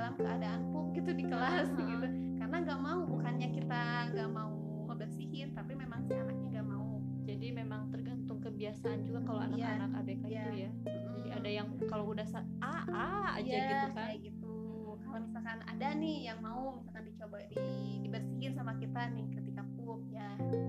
dalam 0.06 0.22
keadaan 0.22 0.62
pup 0.70 0.86
gitu 0.94 1.10
di 1.12 1.24
kelas 1.26 1.66
Heeh. 1.68 1.82
gitu. 1.84 2.06
Karena 2.38 2.56
gak 2.62 2.78
mau 2.78 3.00
bukannya 3.04 3.48
kita 3.50 3.82
gak 4.08 4.30
mau 4.30 4.54
ngebersihin 4.86 5.50
tapi 5.50 5.74
memang 5.74 5.98
si 6.00 6.14
anaknya 6.14 6.48
gak 6.52 6.68
mau. 6.68 6.86
Jadi 7.26 7.46
memang 7.50 7.90
tergantung 7.90 8.38
kebiasaan 8.38 9.02
juga 9.02 9.18
kalau 9.20 9.42
Iya. 9.42 9.66
anak-anak 9.66 9.90
ABK 9.98 10.22
Iya. 10.22 10.30
itu 10.30 10.50
ya. 10.56 10.70
Jadi 10.86 11.28
ada 11.34 11.50
yang 11.52 11.66
kalau 11.84 12.04
udah 12.06 12.22
sa- 12.22 12.46
a 12.62 12.86
a 12.86 13.06
aja 13.34 13.50
Iya, 13.50 13.66
gitu 13.66 13.86
kan. 13.88 13.90
kayak 13.98 14.18
gitu. 14.22 14.54
Kalau 14.96 15.18
misalkan 15.20 15.58
ada 15.64 15.88
nih 15.92 16.16
yang 16.24 16.38
mau 16.38 16.62
misalkan 16.76 17.04
dicoba 17.04 17.36
di, 17.42 17.58
dibersihin 18.00 18.52
sama 18.54 18.78
kita 18.78 19.10
nih 19.10 19.26
ketika 19.32 19.62
pup 19.74 20.06
ya 20.06 20.30
itu 20.38 20.62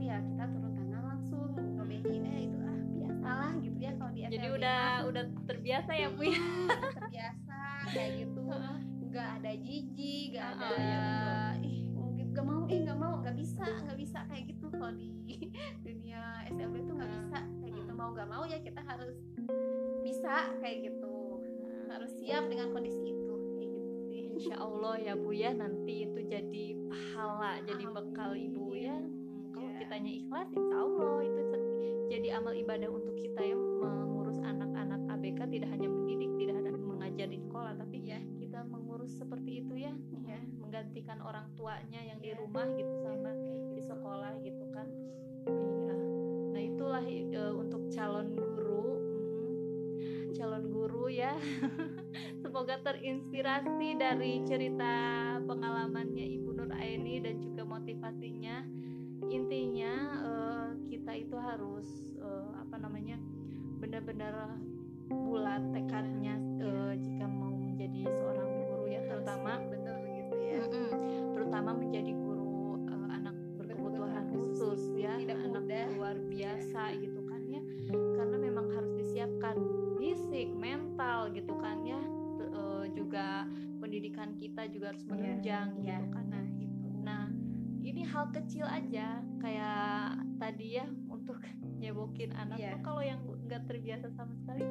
ya 0.00 0.22
kita 0.22 0.44
turun 0.46 0.72
tangan 0.72 1.02
langsung 1.04 1.50
ngobehin 1.74 2.22
eh 2.24 2.40
itu 2.46 2.58
ah 2.60 2.78
biasalah 2.94 3.50
gitu 3.58 3.74
ya. 3.76 3.90
Kalau 3.92 4.10
di 4.12 4.20
jadi 4.24 4.48
udah 4.48 4.78
mah. 4.78 4.98
udah 5.04 5.24
terbiasa 5.44 5.90
ya 5.92 6.08
bu 6.08 6.22
ya. 6.22 6.38
Hmm, 6.38 6.68
terbiasa 6.94 7.58
kayak 7.88 8.10
gitu 8.20 8.37
Heeh. 9.18 9.26
nggak 9.34 9.42
ada 9.42 9.52
jijik 9.58 10.24
nggak 10.30 10.44
Ah, 10.44 10.54
ada 10.54 10.66
ah, 10.68 10.78
iya, 10.78 11.02
ih 11.60 11.82
mungkin 11.90 12.26
gak 12.30 12.44
mau 12.44 12.62
eh 12.64 12.78
nggak 12.78 12.94
mau 12.96 13.14
nggak 13.18 13.34
bisa 13.34 13.64
nggak 13.82 13.98
bisa 13.98 14.18
kayak 14.24 14.44
gitu 14.46 14.66
kalau 14.68 14.92
di 14.92 15.08
dunia 15.86 16.22
SLB 16.46 16.74
itu 16.78 16.92
nggak 16.92 17.10
bisa 17.12 17.38
kayak 17.58 17.72
gitu 17.74 17.90
mau 17.92 18.08
nggak 18.10 18.28
mau 18.28 18.44
ya 18.44 18.58
kita 18.58 18.80
harus 18.80 19.16
bisa 20.00 20.34
kayak 20.56 20.78
gitu 20.86 21.42
harus 21.88 22.10
siap 22.14 22.46
dengan 22.46 22.70
kondisi 22.70 23.10
itu 23.10 23.26
kayak 23.50 23.68
gitu 23.68 23.88
sih 24.06 24.22
Insya 24.30 24.56
Allah 24.56 24.94
ya 24.96 25.14
Bu 25.14 25.30
ya 25.32 25.50
nanti 25.52 26.04
itu 26.04 26.20
jadi 26.22 26.64
pahala 26.86 27.58
jadi 27.64 27.84
bekal. 27.86 28.30
Ibu 28.32 28.66
ya 28.72 28.96
Hmm, 28.98 29.50
kalau 29.50 29.68
Ya. 29.68 29.78
kitanya 29.80 30.12
ikhlas 30.12 30.48
Insya 30.52 30.76
Allah 30.76 31.16
itu 31.24 31.42
jadi 32.08 32.28
amal 32.34 32.54
ibadah 32.54 32.88
untuk 32.88 33.14
kita 33.14 33.42
yang 33.42 33.58
mengurus 33.78 34.38
anak-anak 34.38 35.00
ABK 35.10 35.40
tidak 35.50 35.68
hanya 35.70 35.88
mendidik 35.88 36.30
tidak 36.36 36.54
hanya 36.56 36.70
mengajar 36.72 37.26
di 37.26 37.38
sekolah 37.38 37.72
tapi 37.74 37.96
Iya. 38.00 38.18
Kita 38.58 38.74
mengurus 38.74 39.14
seperti 39.14 39.62
itu 39.62 39.86
ya 39.86 39.94
Iya. 40.26 40.42
menggantikan 40.58 41.22
orang 41.22 41.46
tuanya 41.54 42.02
yang 42.02 42.18
di 42.18 42.34
Iya. 42.34 42.42
rumah 42.42 42.66
gitu 42.74 42.90
sama 43.06 43.30
di 43.70 43.78
sekolah 43.86 44.34
gitu 44.42 44.64
kan 44.74 44.88
iya 45.46 45.94
nah 46.50 46.58
itulah 46.58 47.04
e, 47.06 47.38
untuk 47.54 47.86
calon 47.94 48.34
guru 48.34 48.98
Mhm. 48.98 50.34
calon 50.34 50.64
guru 50.74 51.06
ya 51.06 51.38
semoga 52.42 52.82
terinspirasi 52.82 53.94
dari 53.94 54.42
cerita 54.42 54.94
pengalamannya 55.38 56.26
Ibu 56.26 56.50
Nur 56.58 56.74
Aini 56.74 57.22
dan 57.22 57.38
juga 57.38 57.62
motivasinya 57.62 58.66
intinya 59.30 59.94
eh, 60.18 60.68
kita 60.90 61.14
itu 61.14 61.38
harus 61.38 61.86
eh, 62.18 62.50
apa 62.58 62.74
namanya 62.74 63.22
benar-benar 63.78 64.58
bulat 65.06 65.62
tekadnya 65.70 66.34
eh, 66.58 66.98
jika 66.98 67.30
mau 67.30 67.54
menjadi 67.54 68.10
seorang 68.10 68.47
ya 68.88 69.00
terutama 69.04 69.52
betul 69.64 69.96
begitu 70.00 70.34
ya. 70.40 70.58
Mm-mm. 70.64 70.90
terutama 71.32 71.70
menjadi 71.72 72.12
guru 72.12 72.48
uh, 72.84 73.08
anak 73.08 73.34
berkebutuhan 73.54 74.24
khusus 74.30 74.80
ya 74.94 75.14
Tidak 75.16 75.38
anak 75.38 75.62
mudah. 75.64 75.86
luar 75.94 76.16
biasa 76.24 76.82
gitu 76.96 77.20
kan 77.24 77.42
ya. 77.44 77.62
Karena 77.88 78.36
memang 78.36 78.66
harus 78.70 78.92
disiapkan 78.94 79.56
fisik 79.96 80.48
mental 80.50 81.30
gitu 81.30 81.54
kan 81.56 81.80
ya. 81.82 82.00
T- 82.36 82.50
uh, 82.50 82.84
juga 82.90 83.46
pendidikan 83.78 84.34
kita 84.34 84.66
juga 84.68 84.92
harus 84.92 85.02
Iya, 85.02 85.10
menunjang 85.10 85.66
iya. 85.78 85.96
gitu 86.00 86.06
kan. 86.10 86.24
Nah 86.28 86.44
itu 86.56 86.88
nah 87.00 87.24
ini 87.80 88.02
hal 88.02 88.24
kecil 88.30 88.64
aja. 88.64 89.20
Kayak 89.38 89.78
tadi 90.36 90.76
ya 90.76 90.86
untuk 91.08 91.38
nyebokin 91.80 92.34
anak 92.34 92.58
tuh 92.58 92.80
kalau 92.82 93.00
yang 93.00 93.20
nggak 93.46 93.62
terbiasa 93.64 94.10
sama 94.12 94.34
sekali 94.34 94.66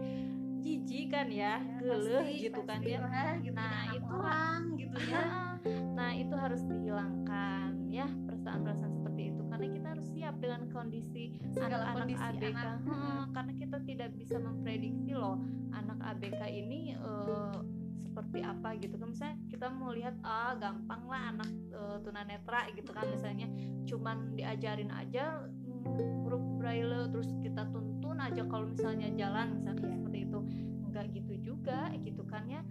jijik 0.61 1.05
kan 1.13 1.27
ya, 1.29 1.59
Ya, 1.59 1.79
geleh 1.81 2.27
gitu 2.37 2.61
kan 2.65 2.79
ya. 2.81 2.99
lah, 3.03 3.35
gitu 3.39 3.55
Nah, 3.55 3.83
itu 3.93 4.13
orang 4.13 4.61
gitu 4.77 4.97
ya. 5.09 5.23
Nah 5.97 6.13
itu 6.13 6.35
harus 6.37 6.61
dihilangkan 6.63 7.89
ya 7.89 8.05
perasaan-perasaan 8.05 8.93
seperti 8.93 9.21
itu. 9.33 9.41
Karena 9.49 9.67
kita 9.73 9.87
harus 9.97 10.07
siap 10.13 10.35
dengan 10.37 10.61
kondisi 10.69 11.23
anak-anak 11.57 11.95
kondisi 12.05 12.23
ABK 12.23 12.55
anak. 12.55 12.77
Hmm, 12.85 13.21
karena 13.33 13.53
kita 13.57 13.77
tidak 13.83 14.09
bisa 14.13 14.35
memprediksi 14.37 15.11
loh 15.17 15.41
anak 15.73 15.97
ABK 15.99 16.41
ini 16.47 16.93
eh, 16.93 17.57
seperti 18.05 18.39
apa 18.45 18.69
gitu 18.77 18.95
kan. 18.95 19.09
Misalnya 19.09 19.37
kita 19.49 19.67
mau 19.73 19.91
lihat 19.91 20.15
ah 20.21 20.53
gampang 20.55 21.01
lah 21.09 21.21
anak 21.33 21.49
eh, 21.73 21.97
tunanetra 22.05 22.61
gitu 22.77 22.91
kan 22.93 23.05
misalnya. 23.09 23.47
Cuman 23.89 24.37
diajarin 24.37 24.93
aja 24.93 25.49
hmm, 25.49 26.23
huruf 26.23 26.43
braille 26.61 27.09
terus 27.09 27.33
kita 27.41 27.65
tuntun 27.73 28.21
aja 28.21 28.45
kalau 28.45 28.69
misalnya 28.69 29.09
jalan 29.17 29.57
misalnya. 29.57 30.06
Seperti 30.17 30.25
itu. 30.25 30.39
Enggak 30.87 31.05
gitu 31.13 31.33
juga 31.53 31.79
gitu 32.01 32.23
kan 32.25 32.43
ya. 32.49 32.61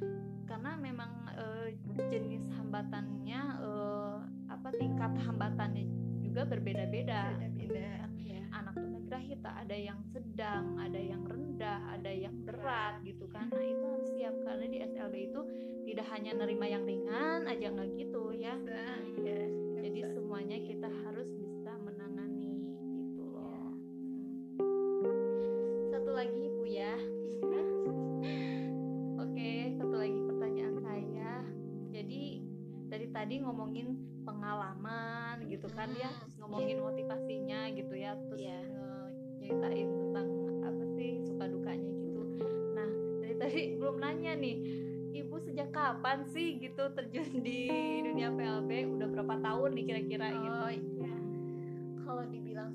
Karena 0.50 0.74
memang 0.74 1.10
eh, 1.38 1.68
jenis 2.10 2.50
hambatannya 2.58 3.40
eh, 3.62 4.16
apa 4.50 4.68
tingkat 4.74 5.12
hambatannya 5.22 5.84
juga 6.22 6.42
berbeda-beda. 6.48 7.38
Beda-beda 7.38 8.02
ya. 8.26 8.42
anak 8.56 8.72
tunagrahita 8.78 9.50
ada 9.52 9.76
yang 9.76 10.00
sedang 10.10 10.80
ada 10.80 10.96
yang 10.96 11.22
rendah 11.28 11.92
ada 11.92 12.10
yang 12.10 12.34
berat 12.42 12.98
gitu 13.06 13.28
kan. 13.30 13.52
Nah 13.52 13.62
itu 13.62 13.84
harus 13.84 14.08
siap. 14.16 14.34
Karena 14.42 14.64
di 14.66 14.78
SLB 14.82 15.14
itu 15.30 15.40
tidak 15.86 16.06
hanya 16.10 16.32
nerima 16.42 16.66
yang 16.66 16.82
ringan 16.82 17.46
aja 17.46 17.70
nggak 17.70 17.90
gitu 17.94 18.34
ya. 18.34 18.58
Bisa, 18.58 18.74
Hmm. 18.74 19.22
ya. 19.22 19.44
jadi 19.86 20.00
semuanya 20.10 20.58
kita 20.58 20.88
harus 21.06 21.28
bisa 21.36 21.72
menangani 21.78 22.58
gitu 22.64 23.22
loh. 23.22 23.46
Ya. 23.46 23.62
Hmm. 24.64 25.86
satu 25.94 26.10
lagi 26.10 26.42
bu 26.50 26.64
ya 26.66 26.96
tadi 33.26 33.42
ngomongin 33.42 33.88
pengalaman 34.22 35.50
gitu 35.50 35.66
kan 35.74 35.90
ya 35.98 36.06
Hmm, 36.06 36.18
terus 36.22 36.34
ngomongin 36.38 36.78
motivasinya 36.78 37.60
gitu 37.74 37.94
ya 37.98 38.14
terus 38.30 38.38
Iya. 38.38 38.54
eh, 38.62 39.06
nyeritain 39.42 39.88
tentang 39.90 40.28
apa 40.62 40.82
sih 40.94 41.10
suka 41.26 41.44
dukanya 41.50 41.90
gitu. 41.90 42.22
Nah 42.70 42.90
dari 43.18 43.34
tadi 43.34 43.60
belum 43.82 43.98
nanya 43.98 44.38
nih 44.38 44.56
ibu 45.10 45.42
sejak 45.42 45.74
kapan 45.74 46.22
sih 46.30 46.54
gitu 46.62 46.86
terjun 46.94 47.42
di 47.42 47.66
dunia 48.06 48.30
PLB 48.30 48.70
udah 48.94 49.08
berapa 49.10 49.34
tahun 49.42 49.70
nih 49.74 49.84
kira-kira? 49.90 50.26
Gitu. 50.30 50.62
oh 50.62 50.70
iya. 50.70 51.14
Kalau 51.98 52.24
dibilang 52.30 52.70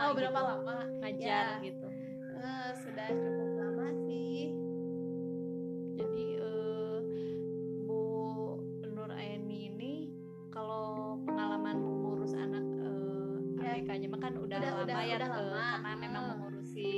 lama 0.00 0.06
oh 0.06 0.12
berapa 0.14 0.32
gitu 0.32 0.48
lama 0.50 0.74
ngajar 0.98 1.44
Ya. 1.52 1.62
gitu 1.62 1.88
Eh, 2.40 2.70
sudah 2.74 3.06
cukup 3.12 3.48
lama 3.54 3.86
sih 4.00 4.48
jadi 5.92 6.24
eh, 6.40 6.98
Bu 7.82 8.00
Nur 8.86 9.10
Aini 9.10 9.68
ini 9.68 9.92
kalau 10.48 10.88
pengalaman 11.22 11.76
mengurus 11.76 12.32
anak 12.32 12.64
eh, 12.80 13.36
Ya. 13.60 13.76
ABK-nya 13.76 14.08
kan 14.10 14.32
udah, 14.34 14.56
Udah- 14.56 14.72
lama 14.72 14.82
udah- 14.82 15.04
ya 15.04 15.16
udah 15.16 15.28
lama. 15.28 15.60
karena 15.76 15.92
memang 15.98 16.22
Hmm. 16.22 16.30
mengurusi 16.34 16.92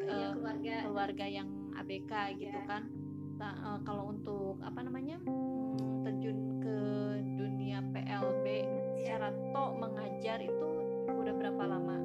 Iya, 0.00 0.14
eh, 0.14 0.30
keluarga 0.32 0.74
keluarga 0.84 1.26
yang 1.28 1.48
ABK 1.74 2.12
gitu 2.38 2.54
Ya. 2.54 2.64
kan 2.64 2.82
Nah, 3.34 3.50
eh, 3.50 3.78
kalau 3.82 4.04
untuk 4.08 4.62
apa 4.62 4.78
namanya 4.78 5.18
hmm, 5.20 5.74
terjun 6.02 6.38
ke 6.60 6.78
dunia 7.34 7.82
PLB 7.84 8.46
Ya. 8.96 9.18
Erato 9.18 9.64
mengajar 9.74 10.38
itu 10.38 10.68
udah 11.10 11.34
berapa 11.34 11.64
lama? 11.66 11.98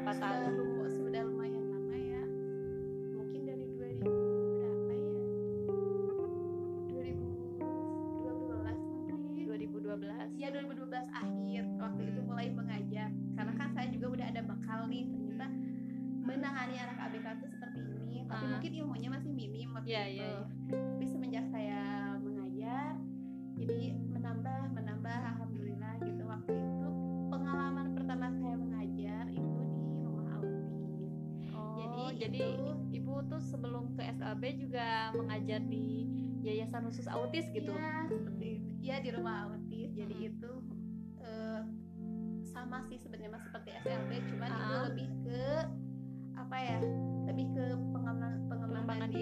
Berapa 0.00 0.16
tahun? 0.16 0.69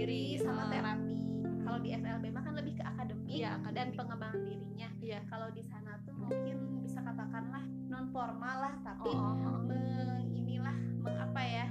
Diri 0.08 0.24
diri, 0.32 0.40
sama 0.40 0.62
terapi. 0.66 1.20
Kalau 1.60 1.78
di 1.78 1.90
SLB 1.92 2.24
mah 2.28 2.42
kan 2.42 2.54
lebih 2.56 2.74
ke 2.74 2.82
akademik 2.82 3.28
Iya, 3.28 3.50
dan 3.52 3.60
akademik. 3.62 3.96
pengembangan 3.96 4.40
dirinya. 4.40 4.88
Iya. 4.98 5.18
Kalau 5.28 5.48
di 5.50 5.62
sana 5.62 5.92
tuh 6.02 6.14
mungkin 6.16 6.56
bisa 6.80 6.98
katakanlah 6.98 7.60
non 7.86 8.06
formal 8.08 8.56
lah, 8.58 8.74
tapi 8.80 9.10
Oh, 9.10 9.20
oh, 9.20 9.36
oh. 9.36 9.58
meng, 9.62 10.32
inilah 10.32 10.76
mengapa 10.98 11.40
ya? 11.40 11.66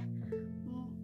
m- 0.64 0.94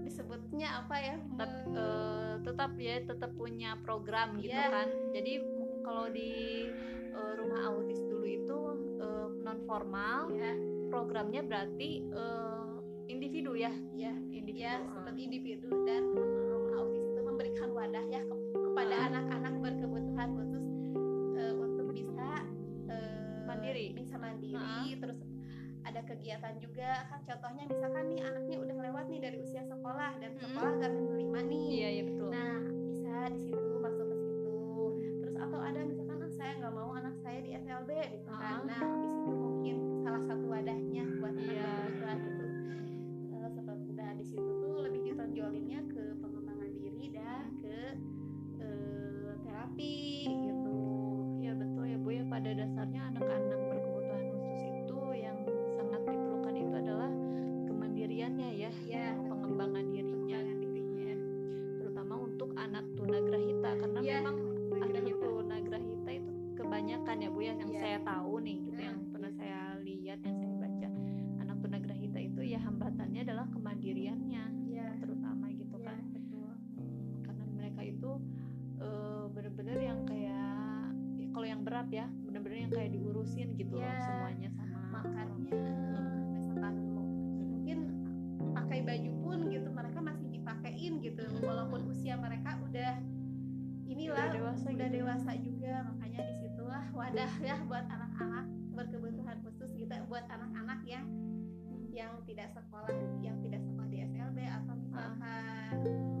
disebutnya 0.00 0.80
apa 0.80 0.96
ya? 0.96 1.16
Tetap, 1.20 1.50
Me- 1.66 1.76
eh, 1.76 2.32
tetap 2.40 2.72
ya 2.78 2.94
tetap 3.04 3.30
punya 3.34 3.70
program 3.78 4.40
gitu 4.40 4.56
Iya. 4.56 4.68
kan. 4.72 4.88
Jadi 5.12 5.32
kalau 5.84 6.08
di 6.08 6.32
eh, 7.08 7.32
rumah 7.36 7.60
autis 7.68 8.00
dulu 8.00 8.24
itu 8.24 8.58
non 9.38 9.64
formal, 9.64 10.28
ya, 10.30 10.52
programnya 10.88 11.40
berarti 11.40 12.04
eh, 12.06 12.72
individu 13.08 13.52
ya, 13.52 13.72
ya. 13.92 14.12
individu. 14.12 14.56
ya 14.58 14.80
ah. 14.80 14.90
seperti 14.90 15.20
individu 15.24 15.68
dan 15.84 16.02
wadah 17.78 18.04
ya 18.04 18.20
ke- 18.20 18.42
kepada 18.52 18.96
anak-anak 19.06 19.54
berkebutuhan 19.56 20.28
khusus 20.34 20.64
eh, 21.32 21.54
untuk 21.54 21.86
bisa 21.88 22.30
eh, 22.86 23.38
Mandiri. 23.44 23.86
bisa 23.92 24.14
mandiri 24.16 24.58
Ah. 24.58 24.82
terus 24.98 25.18
ada 25.80 26.00
kegiatan 26.04 26.58
juga 26.58 26.90
kan 27.06 27.20
contohnya 27.22 27.64
misalkan 27.64 28.04
nih 28.08 28.20
anaknya 28.20 28.56
udah 28.58 28.76
lewat 28.82 29.04
nih 29.08 29.20
dari 29.20 29.36
usia 29.38 29.62
sekolah 29.64 30.10
dan 30.16 30.30
Mm-mm. 30.32 30.42
sekolah 30.44 30.72
gak 30.76 30.92
menerima 30.92 31.38
nih 31.44 31.64
Iya, 31.70 31.88
iya 31.90 32.02
betul. 32.04 32.28
nah 32.28 32.58
bisa 32.84 33.14
di 33.30 33.40
situ 33.40 33.74
masuk 33.78 34.06
ke 34.06 34.16
situ 34.18 34.58
terus 35.18 35.36
atau 35.38 35.58
ada 35.58 35.80
misalkan 35.82 36.18
"Ah, 36.18 36.30
saya 36.30 36.52
nggak 36.56 36.74
mau 36.74 36.90
anak 36.92 37.14
saya 37.16 37.38
di 37.40 37.50
SLB 37.56 37.90
gitu 38.12 38.28
kan 38.28 38.58
Ah. 38.58 38.60
nah 38.66 38.82
yang 103.18 103.36
tidak 103.40 103.60
sekolah 103.62 103.88
di 103.88 103.98
SLB 104.04 104.38
atau 104.44 104.74
misalkan 104.76 105.78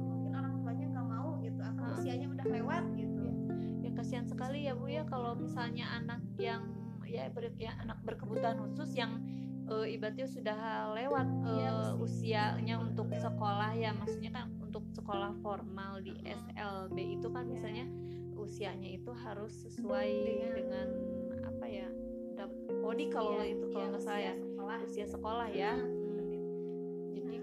mungkin 0.08 0.32
orang 0.34 0.52
tuanya 0.60 0.86
nggak 0.88 1.06
mau 1.06 1.28
gitu 1.40 1.60
atau 1.60 1.82
usianya 1.94 2.26
udah 2.28 2.46
lewat 2.46 2.84
gitu 2.94 3.24
ya 3.80 3.90
kasihan 3.94 4.26
sekali 4.26 4.58
ya 4.64 4.72
bu 4.72 4.86
ya 4.86 5.02
kalau 5.04 5.34
misalnya 5.34 5.86
anak 5.94 6.20
yang 6.36 6.70
ya, 7.02 7.32
ber- 7.32 7.56
ya 7.56 7.72
anak 7.80 7.98
berkebutuhan 8.04 8.60
khusus 8.68 8.92
yang 8.94 9.24
eh, 9.68 9.96
ibaratnya 9.96 10.28
sudah 10.28 10.58
lewat 10.94 11.28
eh, 11.44 11.96
usia. 11.96 12.56
usianya 12.56 12.76
untuk 12.78 13.08
sekolah 13.10 13.72
ya 13.74 13.92
maksudnya 13.96 14.30
kan 14.30 14.52
untuk 14.60 14.84
sekolah 14.92 15.32
formal 15.40 16.00
di. 16.00 16.12
SLB 16.24 16.96
itu 17.18 17.28
kan 17.32 17.48
Iya. 17.48 17.52
misalnya 17.56 17.84
usianya 18.38 18.88
itu 18.94 19.10
harus 19.10 19.50
sesuai 19.66 20.08
Dengan- 20.24 20.54
dengan, 20.54 20.88
apa 21.48 21.66
ya 21.66 21.88
podi 22.78 23.10
kalau 23.10 23.42
Iya, 23.42 23.58
itu 23.58 23.64
kalau 23.74 23.84
iya, 23.84 23.90
nggak 23.90 24.00
ya 24.00 24.32
usia 24.32 24.32
sekolah 24.38 24.76
usia 24.86 25.06
sekolah 25.06 25.48
ya. 25.50 25.72
Jadi 25.74 25.97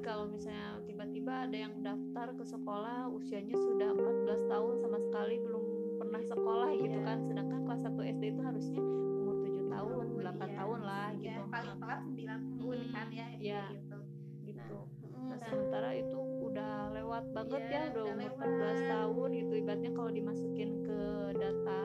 kalau 0.05 0.29
misalnya 0.29 0.77
tiba-tiba 0.85 1.49
ada 1.49 1.57
yang 1.57 1.73
daftar 1.81 2.27
ke 2.31 2.45
sekolah 2.45 3.09
usianya 3.09 3.57
sudah 3.57 3.89
14 3.89 4.45
tahun 4.45 4.73
sama 4.77 4.97
sekali 5.01 5.41
belum 5.41 5.63
pernah 5.97 6.21
sekolah 6.23 6.69
gitu 6.75 6.93
Iya. 6.93 7.01
kan. 7.03 7.17
Sedangkan 7.25 7.59
kelas 7.65 7.81
1 7.83 8.01
SD 8.05 8.23
itu 8.29 8.41
harusnya 8.41 8.81
umur 9.17 9.35
7 9.41 9.65
tahun, 9.65 10.05
8 10.13 10.21
Iya. 10.45 10.55
tahun 10.55 10.79
lah 10.81 11.07
Iya, 11.09 11.17
gitu. 11.17 11.41
paling 11.49 11.75
telat 11.75 11.99
9 12.05 12.41
tahun 12.53 12.77
Hmm, 12.77 12.93
kan 12.93 13.07
ya 13.09 13.27
iya. 13.35 13.63
gitu 13.73 13.97
gitu. 14.45 14.77
Mm, 15.01 15.09
Nah, 15.25 15.37
nah, 15.41 15.47
sementara 15.49 15.89
itu 15.91 16.19
udah 16.45 16.73
lewat 16.93 17.23
banget 17.33 17.61
Iya, 17.61 17.73
ya 17.73 17.79
udah 17.81 17.89
udah 17.89 18.03
umur 18.05 18.21
lewat. 18.21 18.37
14 18.37 18.77
tahun 18.85 19.29
gitu. 19.33 19.53
Ibaratnya 19.57 19.91
kalau 19.91 20.11
dimasukin 20.11 20.69
ke 20.85 20.99
data 21.33 21.81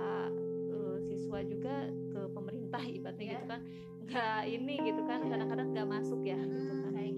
eh, 0.69 0.97
siswa 1.03 1.39
juga 1.43 1.75
ke 1.89 2.21
pemerintah 2.31 2.83
ibaratnya 3.01 3.25
Iya. 3.25 3.33
gitu 3.35 3.47
kan. 3.49 3.61
Nggak 4.05 4.41
ini 4.45 4.75
gitu 4.83 5.03
kan 5.07 5.21
kadang-kadang 5.25 5.69
nggak 5.73 5.89
masuk 5.89 6.21
ya 6.21 6.37
gitu 6.37 6.53
mm, 6.69 6.83
kan. 6.85 6.93
kayak 6.93 7.13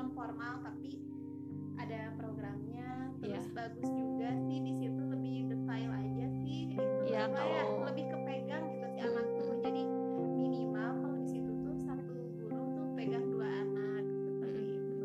non 0.00 0.16
formal 0.16 0.64
tapi 0.64 0.96
ada 1.76 2.08
programnya 2.16 3.12
terus 3.20 3.44
Iya. 3.44 3.52
bagus 3.52 3.88
juga 3.92 4.32
sih. 4.48 4.58
Di 4.64 4.72
situ 4.72 4.96
lebih 4.96 5.36
detail 5.44 5.90
aja 5.92 6.26
sih. 6.40 6.60
Itu 6.72 6.80
apa 7.12 7.36
ya 7.36 7.64
kalau- 7.68 7.84
lebih 7.84 8.04
kepegang 8.08 8.64
gitu 8.66 8.86
si 8.88 8.98
anak 8.98 9.26
tuh. 9.36 9.52
Jadi 9.60 9.82
minimal 10.32 10.90
kalau 10.96 11.16
di 11.20 11.28
situ 11.28 11.52
tuh 11.52 11.76
satu 11.76 12.12
guru 12.32 12.60
tuh 12.72 12.86
pegang 12.96 13.28
dua 13.28 13.44
anak 13.60 14.04
seperti 14.24 14.62
itu. 14.72 15.04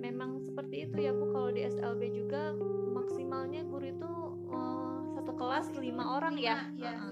Memang 0.00 0.30
seperti 0.40 0.76
itu 0.82 0.96
ya 0.96 1.12
Bu. 1.12 1.24
Kalau 1.28 1.50
di 1.52 1.60
SLB 1.62 2.00
juga 2.08 2.42
maksimalnya 2.88 3.68
guru 3.68 3.84
itu 3.86 4.12
eh, 4.48 4.96
satu 5.12 5.32
kelas 5.34 5.66
lima 5.76 6.04
orang 6.16 6.40
ya. 6.40 6.56
Lima, 6.56 6.80
iya 6.80 6.88
Heeh. 6.88 6.96
lima 6.96 7.11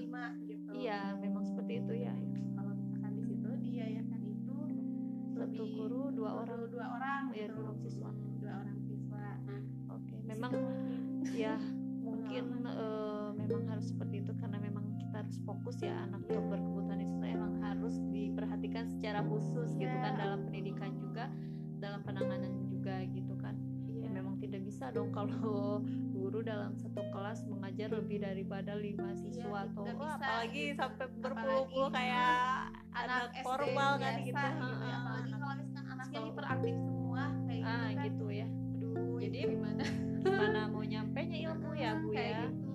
formal 33.51 33.91
kan 33.99 34.13
gitu. 34.23 34.27
gitu 34.31 34.45
ya. 34.87 34.95
Apalagi 34.95 35.31
kalau 35.35 35.55
misalkan 35.59 35.85
anaknya 35.91 36.19
hiperaktif 36.23 36.75
semua 36.79 37.23
kayak 37.47 37.63
ah, 37.67 37.75
gitu, 37.75 37.91
kan. 37.91 38.05
gitu 38.07 38.25
ya. 38.31 38.47
Aduh, 38.47 39.17
jadi 39.19 39.37
gimana? 39.51 39.83
gimana 40.21 40.59
mau 40.69 40.83
nyampe 40.85 41.19
nya 41.27 41.37
ilmu 41.51 41.69
ya 41.75 41.91
Bu 41.99 42.07
kayak 42.15 42.31
ya. 42.31 42.41
Gitu. 42.47 42.71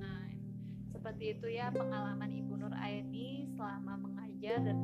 Nah, 0.00 0.24
seperti 0.94 1.24
itu 1.36 1.46
ya 1.52 1.66
pengalaman 1.74 2.30
Ibu 2.32 2.52
Nur 2.56 2.74
Aini 2.78 3.50
selama 3.52 3.92
mengajar 4.00 4.58
dan 4.64 4.78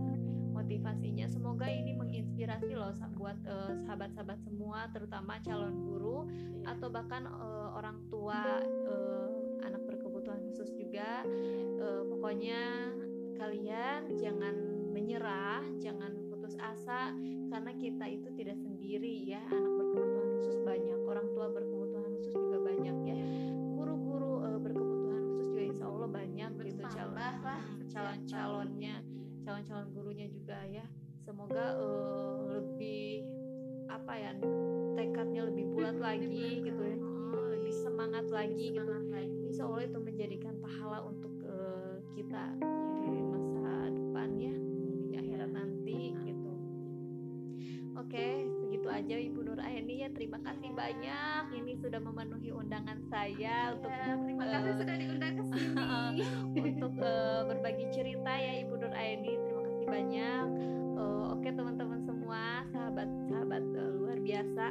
motivasinya. 0.53 1.27
Semoga 1.31 1.71
ini 1.71 1.94
menginspirasi 1.94 2.75
loh 2.75 2.92
buat 3.14 3.38
uh, 3.47 3.79
sahabat-sahabat 3.87 4.42
semua, 4.42 4.90
terutama 4.90 5.38
calon 5.42 5.75
guru 5.87 6.27
iya. 6.27 6.75
atau 6.75 6.90
bahkan 6.90 7.31
uh, 7.31 7.79
orang 7.79 8.03
tua 8.11 8.59
uh, 8.62 9.27
anak 9.62 9.83
berkebutuhan 9.87 10.42
khusus 10.51 10.75
juga. 10.75 11.23
Uh, 11.79 12.03
pokoknya 12.11 12.90
kalian 13.38 14.18
jangan 14.18 14.67
menyerah 14.98 15.62
jangan 15.78 16.11
putus 16.26 16.58
asa 16.58 17.14
karena 17.46 17.72
kita 17.78 18.04
itu 18.11 18.28
tidak 18.34 18.58
sendiri 18.58 19.30
ya 19.30 19.38
anak 19.46 19.72
berkebutuhan 19.78 20.28
khusus 20.34 20.58
banyak 20.66 20.98
orang 21.06 21.26
tua 21.38 21.46
berkebutuhan 21.54 22.11
khusus 22.18 22.34
juga 22.34 22.58
banyak 22.66 22.96
ya. 23.06 23.14
Iya. 23.14 23.26
guru-guru 23.78 24.34
uh, 24.42 24.58
berkebutuhan 24.58 25.22
khusus 25.30 25.46
juga 25.54 25.62
insya 25.70 25.87
Allah 25.87 26.08
banyak 26.11 26.50
gitu 26.66 26.82
calon 26.90 27.14
calon-calonnya 27.88 28.96
calon-calon 29.46 29.87
gurunya 29.94 30.26
juga 30.28 30.58
ya. 30.66 30.84
Semoga 31.22 31.78
uh, 31.78 32.58
lebih 32.58 33.22
apa 33.88 34.12
ya 34.18 34.32
tekadnya 34.98 35.48
lebih 35.48 35.64
bulat 35.72 35.96
lagi 35.96 36.61
gitu 36.61 36.82
ya. 36.84 36.98
lebih 37.54 37.72
semangat 37.72 38.26
lagi 38.28 38.76
gitu. 38.76 38.84
lagi. 38.84 39.37
insya 39.48 39.62
Allah 39.64 39.84
itu 39.87 39.98
menjadikan 40.02 40.58
pahala 40.61 41.06
untuk 41.06 41.32
uh, 41.46 41.96
kita. 42.12 42.44
Di 43.08 43.17
aja 49.09 49.25
Ibu 49.25 49.40
Nur 49.40 49.57
Aini 49.64 50.05
ya. 50.05 50.12
Terima 50.12 50.37
kasih 50.44 50.68
banyak. 50.77 51.42
Ini 51.57 51.81
sudah 51.81 51.97
memenuhi 51.97 52.53
undangan 52.53 53.01
saya 53.09 53.33
ya, 53.40 53.61
untuk 53.73 53.88
terima 53.88 54.44
uh, 54.44 54.51
kasih 54.53 54.73
sudah 54.85 54.97
diundang 55.01 55.33
ke 55.33 55.44
sini. 55.49 56.21
untuk 56.68 56.92
uh, 57.01 57.40
berbagi 57.49 57.88
cerita 57.88 58.29
ya 58.37 58.53
Ibu 58.68 58.75
Nur 58.77 58.92
Aini. 58.92 59.33
Terima 59.33 59.61
kasih 59.64 59.87
banyak. 59.88 60.47
Uh, 61.01 61.25
oke 61.33 61.49
teman-teman 61.49 62.05
semua 62.05 62.68
sahabat-sahabat 62.68 63.64
uh, 63.81 63.90
luar 63.97 64.18
biasa. 64.21 64.66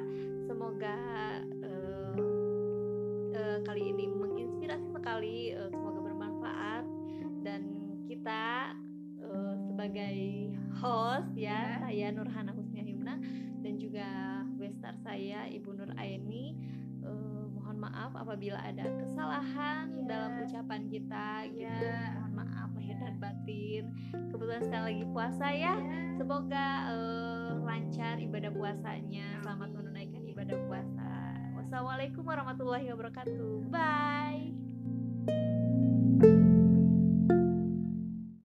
Semoga 0.46 0.96
uh, 1.66 2.14
uh, 3.34 3.58
kali 3.66 3.90
ini 3.90 4.06
menginspirasi 4.06 4.88
sekali 4.94 5.58
uh, 5.58 5.66
semoga 5.74 6.14
bermanfaat. 6.14 6.86
Dan 7.42 7.62
kita 8.06 8.78
uh, 9.18 9.54
sebagai 9.66 10.54
host 10.78 11.34
ya 11.34 11.82
saya 11.82 12.14
Nurhana 12.14 12.54
dan 12.54 12.67
juga 13.88 14.44
bestar 14.60 14.92
saya 15.00 15.48
Ibu 15.48 15.72
Nur 15.80 15.96
Aini. 15.96 16.52
Uh, 17.08 17.48
mohon 17.56 17.80
maaf 17.80 18.12
apabila 18.20 18.60
ada 18.60 18.84
kesalahan 19.00 19.96
yeah. 19.96 20.08
dalam 20.12 20.44
ucapan 20.44 20.92
kita 20.92 21.48
gitu. 21.56 21.88
Yeah. 21.88 22.20
mohon 22.20 22.44
maaf 22.44 22.70
lahir 22.76 23.00
dan 23.00 23.16
batin. 23.16 23.96
Kebetulan 24.12 24.62
sekarang 24.68 24.88
lagi 24.92 25.06
puasa 25.16 25.48
ya. 25.56 25.80
Yeah. 25.80 26.20
semoga 26.20 26.68
uh, 26.92 27.64
lancar 27.64 28.20
ibadah 28.20 28.52
puasanya. 28.52 29.40
Selamat 29.40 29.70
menunaikan 29.72 30.24
ibadah 30.28 30.58
puasa. 30.68 31.12
Wassalamualaikum 31.56 32.28
warahmatullahi 32.28 32.92
wabarakatuh. 32.92 33.72
Bye 33.72 34.52